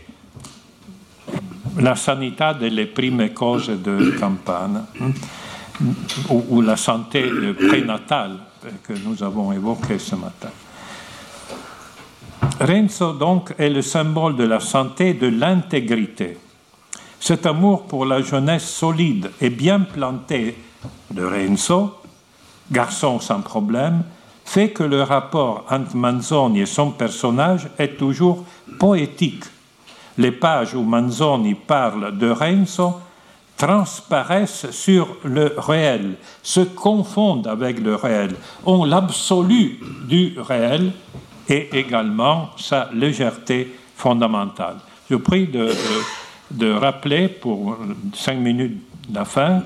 [1.78, 4.86] la sanità delle prime cose de campana
[6.30, 7.30] ou, la santé
[7.68, 8.38] prénatale
[8.82, 10.50] que nous avons évoquée ce matin.
[12.60, 16.38] Renzo, donc, est le symbole de la santé et de l'intégrité.
[17.20, 20.56] Cet amour pour la jeunesse solide et bien planté
[21.10, 21.94] de Renzo,
[22.70, 24.02] garçon sans problème,
[24.44, 28.44] fait que le rapport entre Manzoni et son personnage est toujours
[28.78, 29.44] poétique.
[30.18, 33.00] Les pages où Manzoni parle de Renzo
[33.56, 40.92] transparaissent sur le réel, se confondent avec le réel, ont l'absolu du réel
[41.48, 44.76] et également sa légèreté fondamentale.
[45.10, 47.78] Je prie de, rappeler pour
[48.14, 49.62] cinq minutes la fin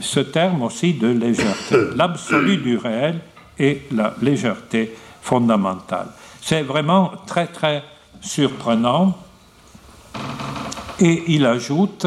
[0.00, 3.18] ce terme aussi de légèreté, l'absolu du réel
[3.58, 6.08] et la légèreté fondamentale.
[6.40, 7.82] C'est vraiment très très
[8.20, 9.16] surprenant.
[10.98, 12.06] Et il ajoute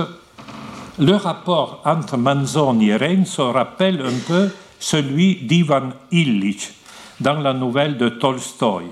[0.99, 6.73] le rapport entre Manzoni et Renzo rappelle un peu celui d'Ivan Illich
[7.21, 8.85] dans la nouvelle de Tolstoï.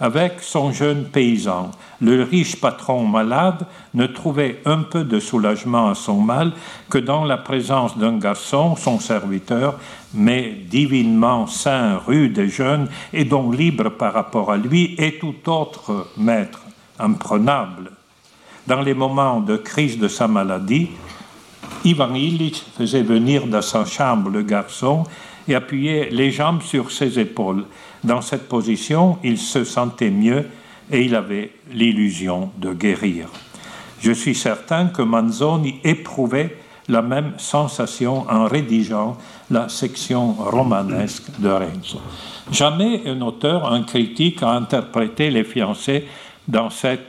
[0.00, 5.94] Avec son jeune paysan, le riche patron malade ne trouvait un peu de soulagement à
[5.94, 6.50] son mal
[6.90, 9.78] que dans la présence d'un garçon, son serviteur,
[10.12, 15.48] mais divinement sain, rude et jeune, et donc libre par rapport à lui et tout
[15.48, 16.62] autre maître,
[16.98, 17.92] imprenable.
[18.66, 20.88] Dans les moments de crise de sa maladie,
[21.84, 25.04] Ivan Illich faisait venir dans sa chambre le garçon
[25.46, 27.64] et appuyait les jambes sur ses épaules.
[28.02, 30.46] Dans cette position, il se sentait mieux
[30.90, 33.28] et il avait l'illusion de guérir.
[34.00, 36.58] Je suis certain que Manzoni éprouvait
[36.88, 39.16] la même sensation en rédigeant
[39.50, 42.00] la section romanesque de Renzo.
[42.50, 46.06] Jamais un auteur, un critique a interprété les fiancés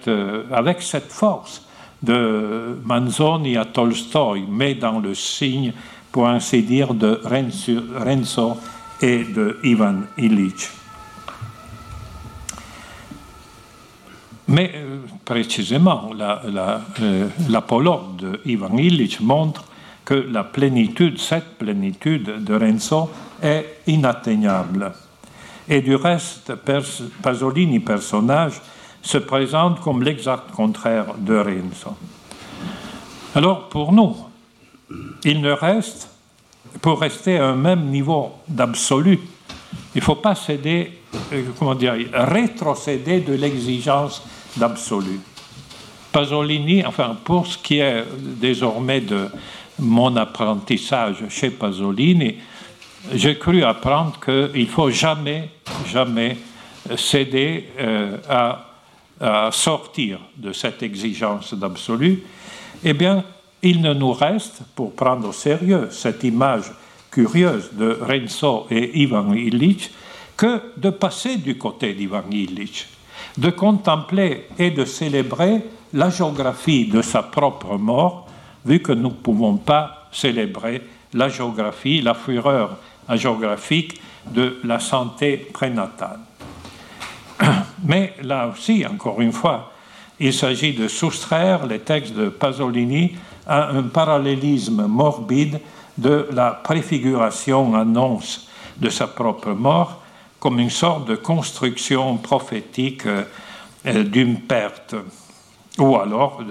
[0.08, 1.65] euh, avec cette force
[2.02, 5.74] de Manzoni à Tolstoï, mais dans le signe,
[6.12, 8.58] pour ainsi dire, de Renzo
[9.02, 10.70] et de Ivan Illich.
[14.48, 19.66] Mais euh, précisément, euh, l'apologue de Ivan Illich montre
[20.06, 23.10] que la plénitude, cette plénitude de Renzo
[23.42, 24.94] est inatteignable.
[25.68, 26.54] Et du reste,
[27.24, 28.62] Pasolini, personnage,
[29.06, 31.96] se présente comme l'exact contraire de Renzo.
[33.36, 34.16] Alors pour nous,
[35.24, 36.10] il ne reste,
[36.82, 39.20] pour rester à un même niveau d'absolu,
[39.94, 41.00] il ne faut pas céder,
[41.32, 44.24] euh, comment dire, rétrocéder de l'exigence
[44.58, 45.20] d'absolu.
[46.12, 49.28] Pasolini, enfin pour ce qui est désormais de
[49.78, 52.38] mon apprentissage chez Pasolini,
[53.14, 55.50] j'ai cru apprendre qu'il ne faut jamais,
[55.92, 56.38] jamais
[56.98, 58.65] céder euh, à
[59.52, 62.24] sortir de cette exigence d'absolu,
[62.84, 63.24] eh bien,
[63.62, 66.72] il ne nous reste, pour prendre au sérieux cette image
[67.10, 69.90] curieuse de Renzo et Ivan Illich,
[70.38, 72.88] que de passer du côté d'Ivan Illich,
[73.38, 75.64] de contempler et de célébrer
[75.94, 78.28] la géographie de sa propre mort,
[78.66, 80.82] vu que nous ne pouvons pas célébrer
[81.14, 82.78] la géographie, la fureur
[83.10, 84.02] géographique
[84.32, 86.20] de la santé prénatale.
[87.86, 89.72] Mais là aussi, encore une fois,
[90.20, 93.16] il s'agit de soustraire les textes de Pasolini
[93.46, 95.60] à un parallélisme morbide
[95.98, 100.02] de la préfiguration annonce de sa propre mort
[100.40, 104.96] comme une sorte de construction prophétique euh, d'une perte
[105.78, 106.44] ou alors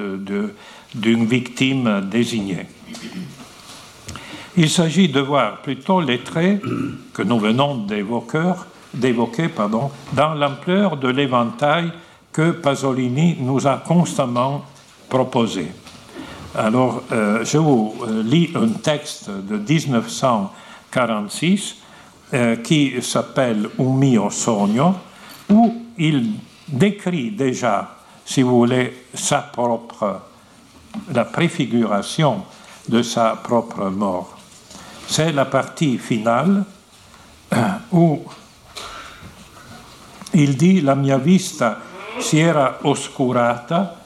[0.95, 2.66] d'une victime désignée.
[4.57, 6.62] Il s'agit de voir plutôt les traits
[7.12, 8.53] que nous venons d'évoquer
[10.13, 11.93] dans l'ampleur de l'éventail
[12.33, 14.65] que Pasolini nous a constamment
[15.09, 15.69] proposé.
[16.57, 21.77] Alors, euh, je vous euh, lis un texte de 1946
[22.33, 24.95] euh, qui s'appelle Un mio sogno,
[25.51, 26.35] où il
[26.69, 30.21] décrit déjà, si vous voulez, sa propre,
[31.13, 32.45] la préfiguration
[32.89, 34.39] de sa propre mort.
[35.07, 36.65] C'est la partie finale
[37.93, 38.23] où
[40.35, 41.80] il dit La mia vista
[42.18, 44.01] si era oscurata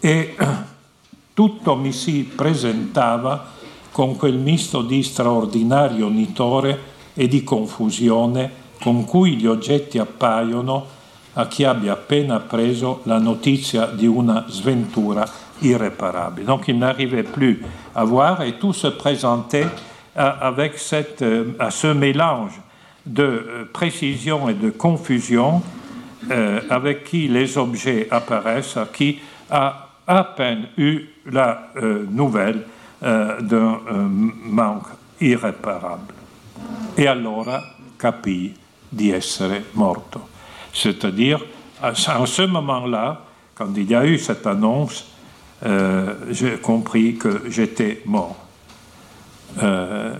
[0.00, 0.36] e
[1.34, 3.56] tutto mi si presentava
[3.90, 10.96] con quel misto di straordinario nitore e di confusione con cui gli oggetti appaiono
[11.34, 16.44] a chi abbia appena preso la notizia di una sventura irréparable.
[16.44, 17.62] Donc il n'arrivait plus
[17.92, 19.66] à voir et tout se présentait
[20.14, 22.60] avec cette, euh, à ce mélange
[23.08, 25.62] de euh, précision et de confusion
[26.30, 29.18] euh, avec qui les objets apparaissent, à qui
[29.50, 32.64] a à peine eu la euh, nouvelle
[33.00, 33.78] d'un
[34.10, 34.88] manque
[35.20, 36.12] irréparable.
[36.96, 37.62] Et allora
[37.96, 38.52] capì
[38.88, 40.28] di essere morto.
[40.72, 41.38] C'est-à-dire,
[41.80, 43.20] en ce moment-là,
[43.54, 45.12] quand il y a eu cette annonce,
[46.30, 48.48] j'ai compris que j'étais mort.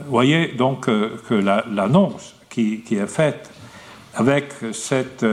[0.09, 3.51] voyez donc que l'annonce qui, qui, est faite
[4.15, 5.25] avec cette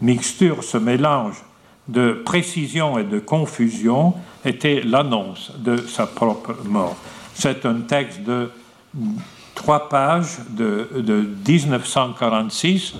[0.00, 1.36] mixture, ce mélange
[1.86, 4.14] de précision et de confusion
[4.44, 6.96] était l'annonce de sa propre mort.
[7.32, 8.50] C'est un texte de
[9.54, 10.88] trois pages de,
[11.46, 12.94] 1946.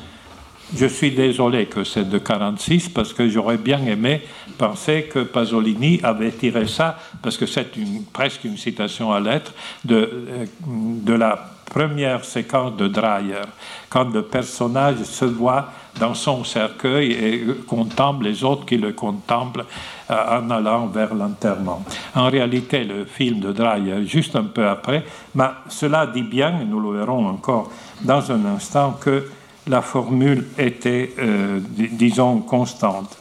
[0.77, 4.23] Je suis désolé que c'est de 46 parce que j'aurais bien aimé
[4.57, 7.67] penser que Pasolini avait tiré ça, parce que c'est
[8.13, 9.53] presque une citation à lettre,
[9.85, 10.25] de,
[10.65, 13.43] de la première séquence de Dreyer,
[13.89, 19.65] quand le personnage se voit dans son cercueil et contemple les autres qui le contemplent
[20.11, 21.85] euh, en allant vers l'enterrement.
[22.15, 25.05] En réalité, le film de Dreyer, juste un peu après,
[25.35, 27.71] mais cela dit bien, et nous le verrons encore
[28.03, 29.29] dans un instant, que
[29.67, 31.61] la formule était, euh,
[31.93, 33.17] disons, constante.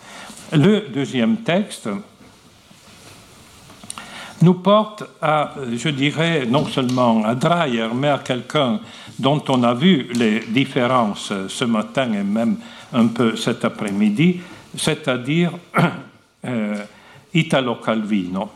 [0.51, 1.89] Le deuxième texte,
[4.43, 8.79] nous porte à, je dirais, non seulement à Dreyer, mais à quelqu'un
[9.17, 12.57] dont on a vu les différences ce matin et même
[12.91, 14.41] un peu cet après-midi,
[14.75, 15.51] c'est-à-dire
[16.45, 16.75] euh,
[17.33, 18.49] Italo Calvino,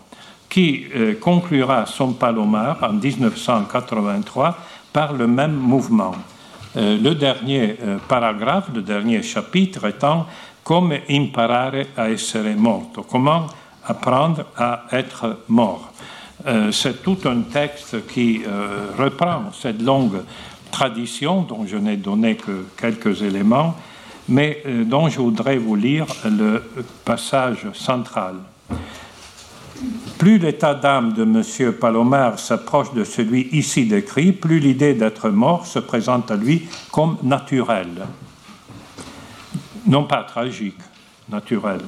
[0.50, 4.58] qui euh, conclura son Palomar en 1983
[4.92, 6.16] par le même mouvement.
[6.76, 7.78] Euh, le dernier
[8.10, 10.26] paragraphe, le dernier chapitre étant
[10.68, 13.48] Come imparare a essere morto, comment
[13.88, 15.92] apprendre à être mort.
[16.46, 20.22] Euh, c'est tout un texte qui euh, reprend cette longue
[20.72, 23.76] tradition dont je n'ai donné que quelques éléments,
[24.30, 26.64] mais euh, dont je voudrais vous lire le
[27.04, 28.36] passage central.
[30.18, 31.74] Plus l'état d'âme de M.
[31.74, 37.18] Palomar s'approche de celui ici décrit, plus l'idée d'être mort se présente à lui comme
[37.24, 38.06] naturelle,
[39.86, 40.80] non pas tragique,
[41.30, 41.82] naturelle.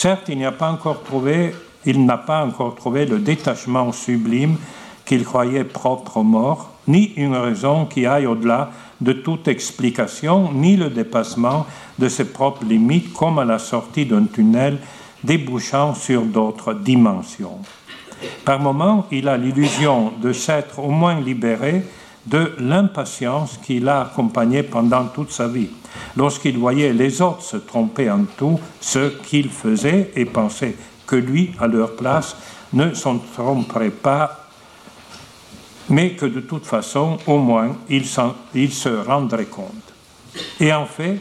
[0.00, 1.52] Certes, il n'a pas encore trouvé,
[1.84, 4.56] le détachement sublime
[5.04, 8.70] qu'il croyait propre aux morts, ni une raison qui aille au-delà
[9.00, 11.66] de toute explication, ni le dépassement
[11.98, 14.78] de ses propres limites, comme à la sortie d'un tunnel
[15.24, 17.58] débouchant sur d'autres dimensions.
[18.44, 21.82] Par moments, il a l'illusion de s'être au moins libéré
[22.28, 25.70] de l'impatience qui l'a accompagné pendant toute sa vie.
[26.16, 30.76] Lorsqu'il voyait les autres se tromper en tout ce qu'il faisait et pensait
[31.06, 32.36] que lui, à leur place,
[32.72, 34.46] ne s'en tromperait pas,
[35.88, 38.04] mais que de toute façon, au moins, il,
[38.54, 39.94] il se rendrait compte.
[40.60, 41.20] Et en fait,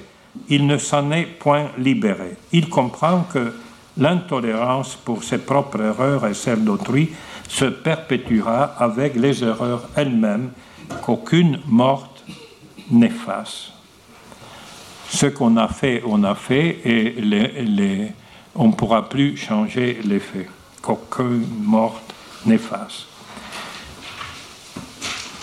[0.49, 2.35] il ne s'en est point libéré.
[2.51, 3.53] Il comprend que
[3.97, 7.11] l'intolérance pour ses propres erreurs et celles d'autrui
[7.47, 10.49] se perpétuera avec les erreurs elles-mêmes
[11.01, 12.23] qu'aucune morte
[12.91, 13.71] n'efface.
[15.09, 17.15] Ce qu'on a fait, on a fait, et
[18.55, 20.49] on ne pourra plus changer les faits,
[20.81, 22.13] qu'aucune morte
[22.45, 23.05] n'efface.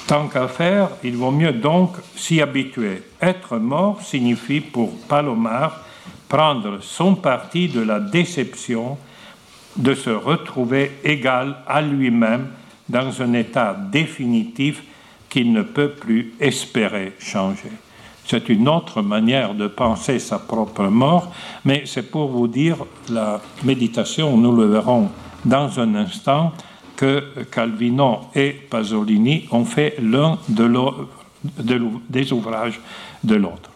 [0.06, 3.02] Tant qu'à faire, il vaut mieux donc s'y habituer.
[3.22, 5.80] Être mort signifie pour Palomar
[6.28, 8.98] prendre son parti de la déception
[9.76, 12.48] de se retrouver égal à lui-même
[12.88, 14.82] dans un état définitif
[15.34, 17.72] qu'il ne peut plus espérer changer.
[18.24, 21.32] C'est une autre manière de penser sa propre mort,
[21.64, 22.76] mais c'est pour vous dire
[23.10, 25.08] la méditation, nous le verrons
[25.44, 26.52] dans un instant,
[26.94, 30.70] que Calvino et Pasolini ont fait l'un de
[32.08, 32.80] des ouvrages
[33.24, 33.70] de l'autre.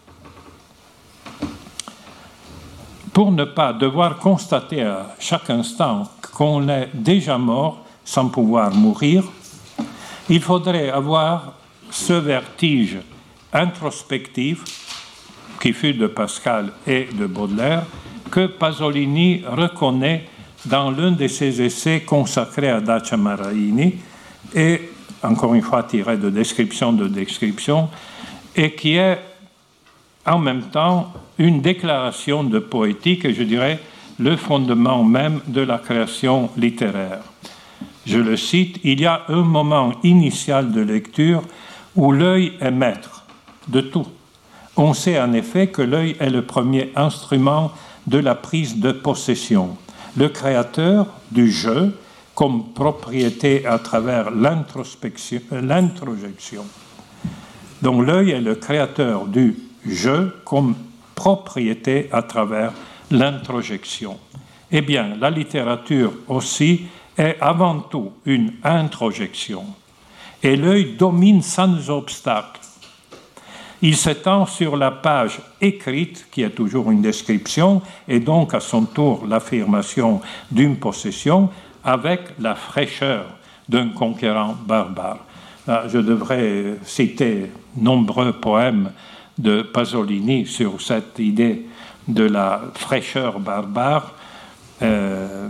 [3.12, 9.24] Pour ne pas devoir constater à chaque instant qu'on est déjà mort sans pouvoir mourir,
[10.28, 11.54] il faudrait avoir
[11.90, 12.98] ce vertige
[13.52, 14.64] introspectif
[15.60, 17.84] qui fut de Pascal et de Baudelaire
[18.30, 20.26] que Pasolini reconnaît
[20.66, 23.94] dans l'un de ses essais consacrés à Dacia Maraini
[24.54, 24.90] et
[25.22, 27.88] encore une fois tiré de description de description
[28.54, 29.18] et qui est
[30.26, 33.78] en même temps une déclaration de poétique et je dirais
[34.18, 37.20] le fondement même de la création littéraire.
[38.08, 41.42] Je le cite, il y a un moment initial de lecture
[41.94, 43.26] où l'œil est maître
[43.68, 44.06] de tout.
[44.78, 47.70] On sait en effet que l'œil est le premier instrument
[48.06, 49.76] de la prise de possession
[50.16, 51.94] le créateur du jeu
[52.34, 56.64] comme propriété à travers l'introjection.
[57.82, 59.54] Donc l'œil est le créateur du
[59.86, 60.74] jeu comme
[61.14, 62.72] propriété à travers
[63.10, 64.16] l'introjection.
[64.70, 66.82] Eh bien, la littérature aussi
[67.18, 69.64] est avant tout une introjection.
[70.42, 72.60] Et l'œil domine sans obstacle
[73.80, 78.84] il s'étend sur la page écrite, qui est toujours une description, et donc à son
[78.84, 81.50] tour l'affirmation d'une possession,
[81.84, 83.26] avec la fraîcheur
[83.68, 85.18] d'un conquérant barbare.
[85.86, 88.90] Je devrais citer nombreux poèmes
[89.36, 91.66] de Pasolini sur cette idée
[92.08, 94.14] de la fraîcheur barbare.
[94.82, 95.48] Euh,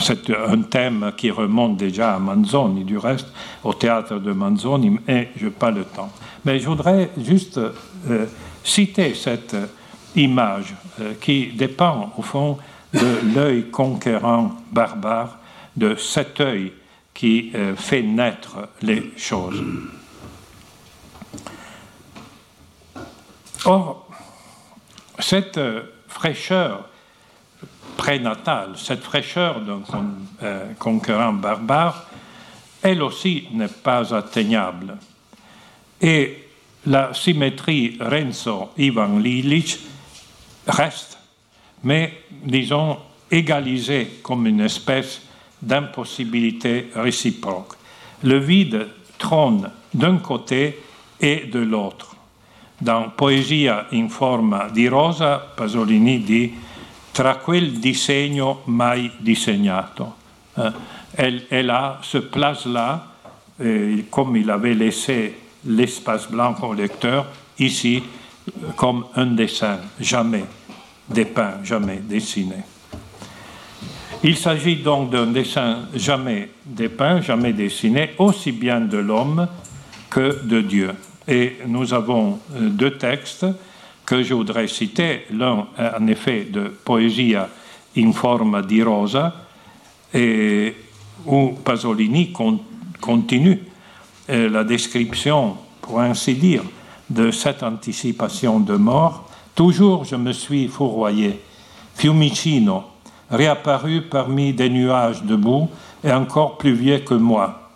[0.00, 3.28] c'est un thème qui remonte déjà à Manzoni, du reste,
[3.62, 6.10] au théâtre de Manzoni, mais je n'ai pas le temps.
[6.44, 8.26] Mais je voudrais juste euh,
[8.64, 9.56] citer cette
[10.16, 12.58] image euh, qui dépend, au fond,
[12.92, 15.38] de l'œil conquérant barbare,
[15.76, 16.72] de cet œil
[17.14, 19.62] qui euh, fait naître les choses.
[23.64, 24.08] Or,
[25.18, 25.60] cette
[26.06, 26.88] fraîcheur
[27.98, 29.82] prénatale, cette fraîcheur d'un
[30.78, 32.06] conquérant barbare,
[32.80, 34.96] elle aussi n'est pas atteignable
[36.00, 36.44] et
[36.86, 39.78] la symétrie Renzo-Ivan Lilic
[40.66, 41.18] reste,
[41.84, 42.98] mais disons
[43.30, 45.20] égalisée comme une espèce
[45.60, 47.74] d'impossibilité réciproque.
[48.22, 48.88] Le vide
[49.18, 50.78] trône d'un côté
[51.20, 52.14] et de l'autre.
[52.80, 56.52] Dans Poesia in forma di rosa, Pasolini dit
[57.18, 60.14] Tra quel disegno mai disegnato.
[60.54, 60.70] Euh,
[61.16, 63.08] elle, a, se place là,
[64.08, 67.26] comme il avait laissé l'espace blanc au lecteur,
[67.58, 68.04] ici,
[68.76, 70.44] comme un dessin, jamais
[71.08, 72.62] dépeint, jamais dessiné.
[74.22, 79.48] Il s'agit donc d'un dessin jamais dépeint, jamais dessiné, aussi bien de l'homme
[80.08, 80.92] que de Dieu.
[81.26, 83.44] Et nous avons euh, deux textes
[84.08, 87.46] que je voudrais citer, l'un en effet de Poesia
[87.94, 89.34] in forma di rosa,
[91.26, 92.32] où Pasolini
[93.00, 93.58] continue
[94.30, 96.62] euh, la description, pour ainsi dire,
[97.10, 101.40] de cette anticipation de mort, toujours je me suis fourroyé.
[101.94, 102.84] Fiumicino,
[103.30, 105.68] réapparu parmi des nuages de boue
[106.02, 107.72] et encore plus vieux que moi.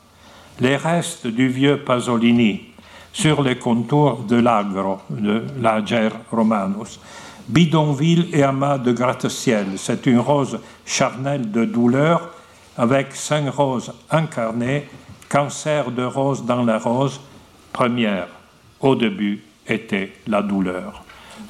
[0.60, 2.71] Les restes du vieux Pasolini
[3.12, 6.98] sur les contours de l'agro, de l'Ager Romanus.
[7.48, 12.30] Bidonville et amas de gratte-ciel, c'est une rose charnelle de douleur
[12.76, 14.86] avec cinq roses incarnées
[15.32, 17.18] cancer de rose dans la rose,
[17.72, 18.28] première,
[18.80, 21.02] au début, était la douleur.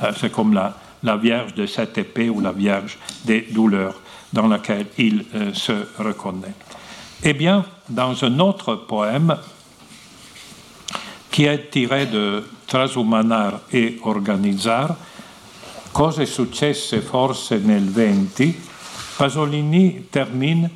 [0.02, 4.00] Euh, c'est comme la, la Vierge de cette épée ou la Vierge des douleurs
[4.32, 6.54] dans laquelle il euh, se reconnaît.
[7.24, 9.36] Eh bien, dans un autre poème
[11.32, 14.96] qui tiré de Trasumanar et Organizzar,
[15.92, 18.54] Cose successe forse nel venti,
[19.16, 20.70] Pasolini termine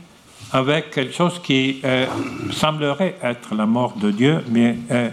[0.53, 2.07] avec quelque chose qui euh,
[2.53, 5.13] semblerait être la mort de Dieu, mais est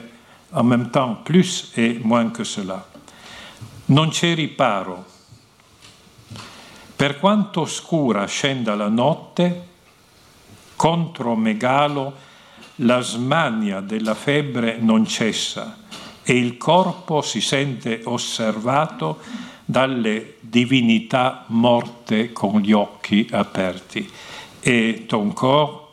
[0.54, 2.86] en même temps plus et moins que cela.
[3.86, 5.04] Non c'è riparo.
[6.96, 9.68] Per quanto scura scenda la notte,
[10.76, 12.14] contro Megalo
[12.78, 15.78] la smania della febbre non cessa
[16.24, 19.20] e il corpo si sente osservato
[19.66, 24.10] dalle divinità morte con gli occhi aperti
[24.64, 25.84] et ton corps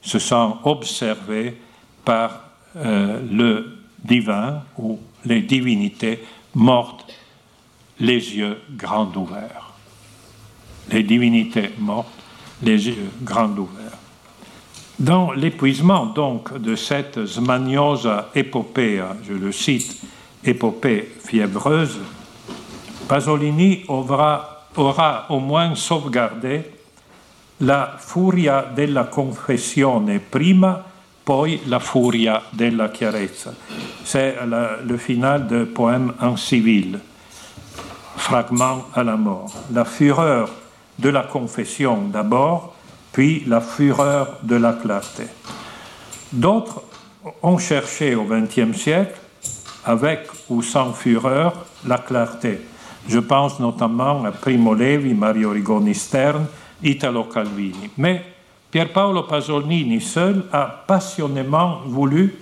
[0.00, 1.56] se sent observé
[2.04, 6.22] par euh, le divin ou les divinités
[6.54, 7.06] mortes,
[8.00, 9.72] les yeux grands ouverts.
[10.90, 12.08] Les divinités mortes,
[12.62, 13.83] les yeux grands ouverts.
[14.98, 20.00] Dans l'épuisement donc de cette zmaniosa épopée, je le cite,
[20.44, 21.98] épopée fiévreuse,
[23.08, 26.62] Pasolini aura, aura au moins sauvegardé
[27.60, 30.82] la furia della confessione prima,
[31.24, 33.52] poi la furia della chiarezza.
[34.04, 37.00] C'est le final de poème en civil,
[38.16, 39.52] fragment à la mort.
[39.72, 40.50] La fureur
[40.98, 42.73] de la confession d'abord,
[43.14, 45.24] puis la fureur de la clarté.
[46.32, 46.82] D'autres
[47.42, 49.14] ont cherché au XXe siècle,
[49.84, 52.58] avec ou sans fureur, la clarté.
[53.08, 56.46] Je pense notamment à Primo Levi, Mario Rigoni Stern,
[56.82, 57.90] Italo Calvini.
[57.96, 58.22] Mais
[58.70, 62.34] Pierpaolo Pasolini seul a passionnément voulu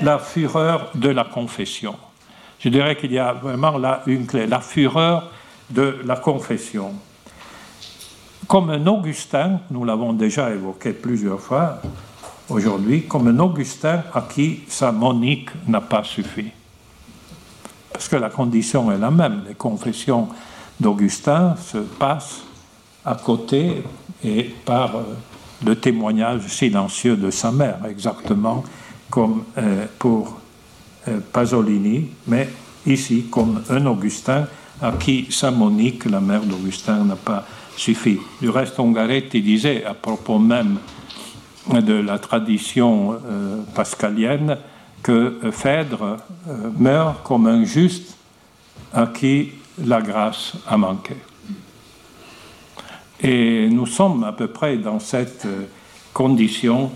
[0.00, 1.96] la fureur de la confession.
[2.60, 5.30] Je dirais qu'il y a vraiment là une clé, la fureur
[5.68, 6.94] de la confession
[8.46, 11.80] comme un Augustin, nous l'avons déjà évoqué plusieurs fois
[12.48, 16.46] aujourd'hui, comme un Augustin à qui sa monique n'a pas suffi.
[17.92, 19.42] Parce que la condition est la même.
[19.48, 20.28] Les confessions
[20.78, 22.42] d'Augustin se passent
[23.04, 23.82] à côté
[24.24, 25.02] et par euh,
[25.64, 28.64] le témoignage silencieux de sa mère, exactement
[29.10, 30.40] comme euh, pour
[31.08, 32.48] euh, Pasolini, mais
[32.86, 34.46] ici comme un Augustin
[34.82, 37.44] à qui sa Monique, la mère d'Augustin, n'a pas
[37.76, 38.20] suffit.
[38.40, 40.78] Du reste, Ongaretti disait à propos même
[41.72, 44.58] de la tradition euh, pascalienne
[45.02, 46.18] que Phèdre
[46.48, 48.16] euh, meurt comme un juste
[48.92, 49.52] à qui
[49.84, 51.16] la grâce a manqué.
[53.20, 55.64] Et nous sommes à peu près dans cette euh,
[56.12, 56.90] condition,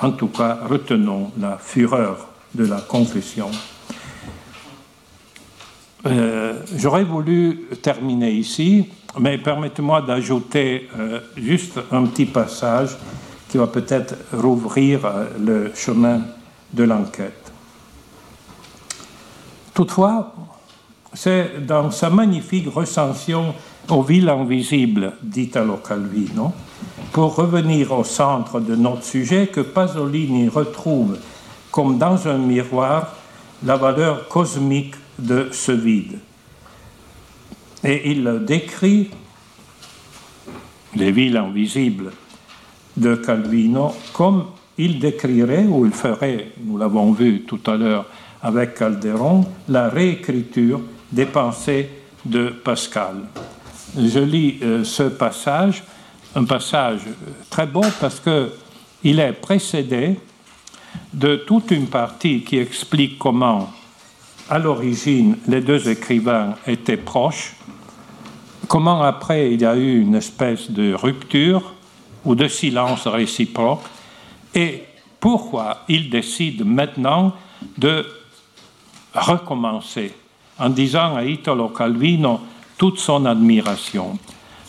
[0.00, 3.50] en tout cas, retenons la fureur de la confession.
[6.74, 12.96] J'aurais voulu terminer ici mais permettez-moi d'ajouter euh, juste un petit passage
[13.48, 16.20] qui va peut-être rouvrir euh, le chemin
[16.72, 17.52] de l'enquête.
[19.72, 20.34] Toutefois,
[21.14, 23.54] c'est dans sa magnifique recension
[23.88, 26.52] aux villes invisibles d'Italo Calvino,
[27.12, 31.16] pour revenir au centre de notre sujet, que Pasolini retrouve,
[31.70, 33.14] comme dans un miroir,
[33.64, 36.18] la valeur cosmique de ce vide.
[37.84, 39.10] Et il décrit
[40.94, 42.12] les villes invisibles
[42.96, 44.46] de Calvino comme
[44.78, 48.06] il décrirait, ou il ferait, nous l'avons vu tout à l'heure
[48.42, 51.90] avec Calderon, la réécriture des pensées
[52.24, 53.16] de Pascal.
[53.96, 55.82] Je lis euh, ce passage,
[56.34, 57.00] un passage
[57.50, 60.18] très beau parce qu'il est précédé
[61.12, 63.70] de toute une partie qui explique comment,
[64.50, 67.54] à l'origine, les deux écrivains étaient proches
[68.68, 71.74] comment après il y a eu une espèce de rupture
[72.24, 73.82] ou de silence réciproque?
[74.54, 74.84] Et
[75.18, 77.34] pourquoi il décide maintenant
[77.76, 78.06] de
[79.14, 80.14] recommencer
[80.58, 82.40] en disant à Italo Calvino
[82.76, 84.18] toute son admiration?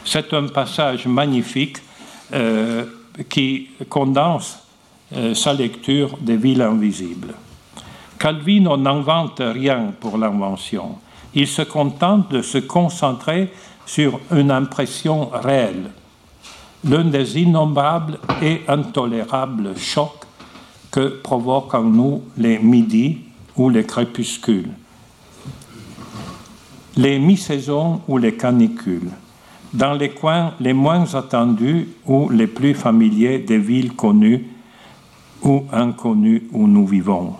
[0.03, 1.77] C'est un passage magnifique
[2.33, 2.85] euh,
[3.27, 4.59] qui condense
[5.13, 7.33] euh, sa lecture des villes invisibles.
[8.19, 10.97] Calvino n'invente rien pour l'invention.
[11.33, 13.49] Il se contente de se concentrer
[13.85, 15.91] sur une impression réelle,
[16.83, 20.25] l'un des innombrables et intolérables chocs
[20.91, 23.19] que provoquent en nous les midis
[23.55, 24.71] ou les crépuscules,
[26.97, 29.11] les mi-saisons ou les canicules,
[29.73, 34.45] dans les coins les moins attendus ou les plus familiers des villes connues
[35.41, 37.35] ou inconnues où nous vivons.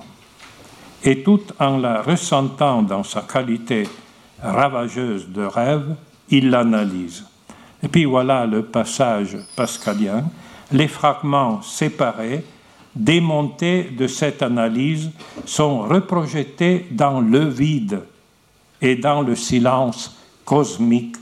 [1.03, 3.87] Et tout en la ressentant dans sa qualité
[4.41, 5.95] ravageuse de rêve,
[6.29, 7.25] il l'analyse.
[7.81, 10.25] Et puis voilà le passage pascalien.
[10.71, 12.45] Les fragments séparés,
[12.95, 15.09] démontés de cette analyse,
[15.45, 18.01] sont reprojetés dans le vide
[18.81, 21.15] et dans le silence cosmique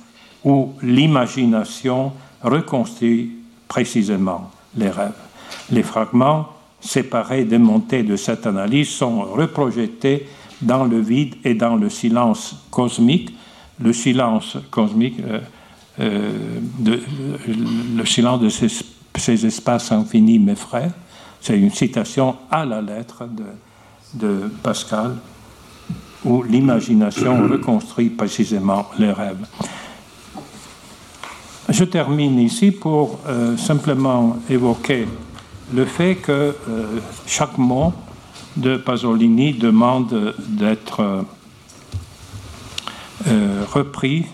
[0.43, 3.36] où l'imagination reconstruit
[3.67, 5.13] précisément les rêves.
[5.71, 6.49] Les fragments
[6.80, 10.28] séparés, démontés de cette analyse sont reprojetés
[10.61, 13.34] dans le vide et dans le silence cosmique
[13.80, 15.39] le silence cosmique, euh,
[15.99, 16.32] euh,
[17.95, 20.91] le silence de ces, espaces infinis m'effraie.
[21.41, 23.43] C'est une citation à la lettre de,
[24.13, 25.15] de Pascal,
[26.25, 29.45] où l'imagination reconstruit précisément les rêves.
[31.69, 35.05] Je termine ici pour euh, simplement évoquer
[35.74, 36.53] le fait que euh,
[37.26, 37.93] chaque mot
[38.55, 41.26] de Pasolini demande d'être
[43.28, 44.26] euh, repris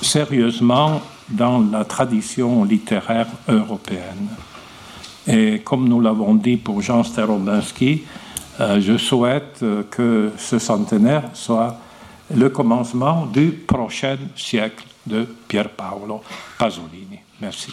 [0.00, 4.28] sérieusement dans la tradition littéraire européenne.
[5.26, 8.04] Et comme nous l'avons dit pour Jean Sterobinski,
[8.58, 11.76] je souhaite que ce centenaire soit
[12.34, 16.22] le commencement du prochain siècle de Pier Paolo
[16.58, 17.18] Pasolini.
[17.40, 17.72] Merci.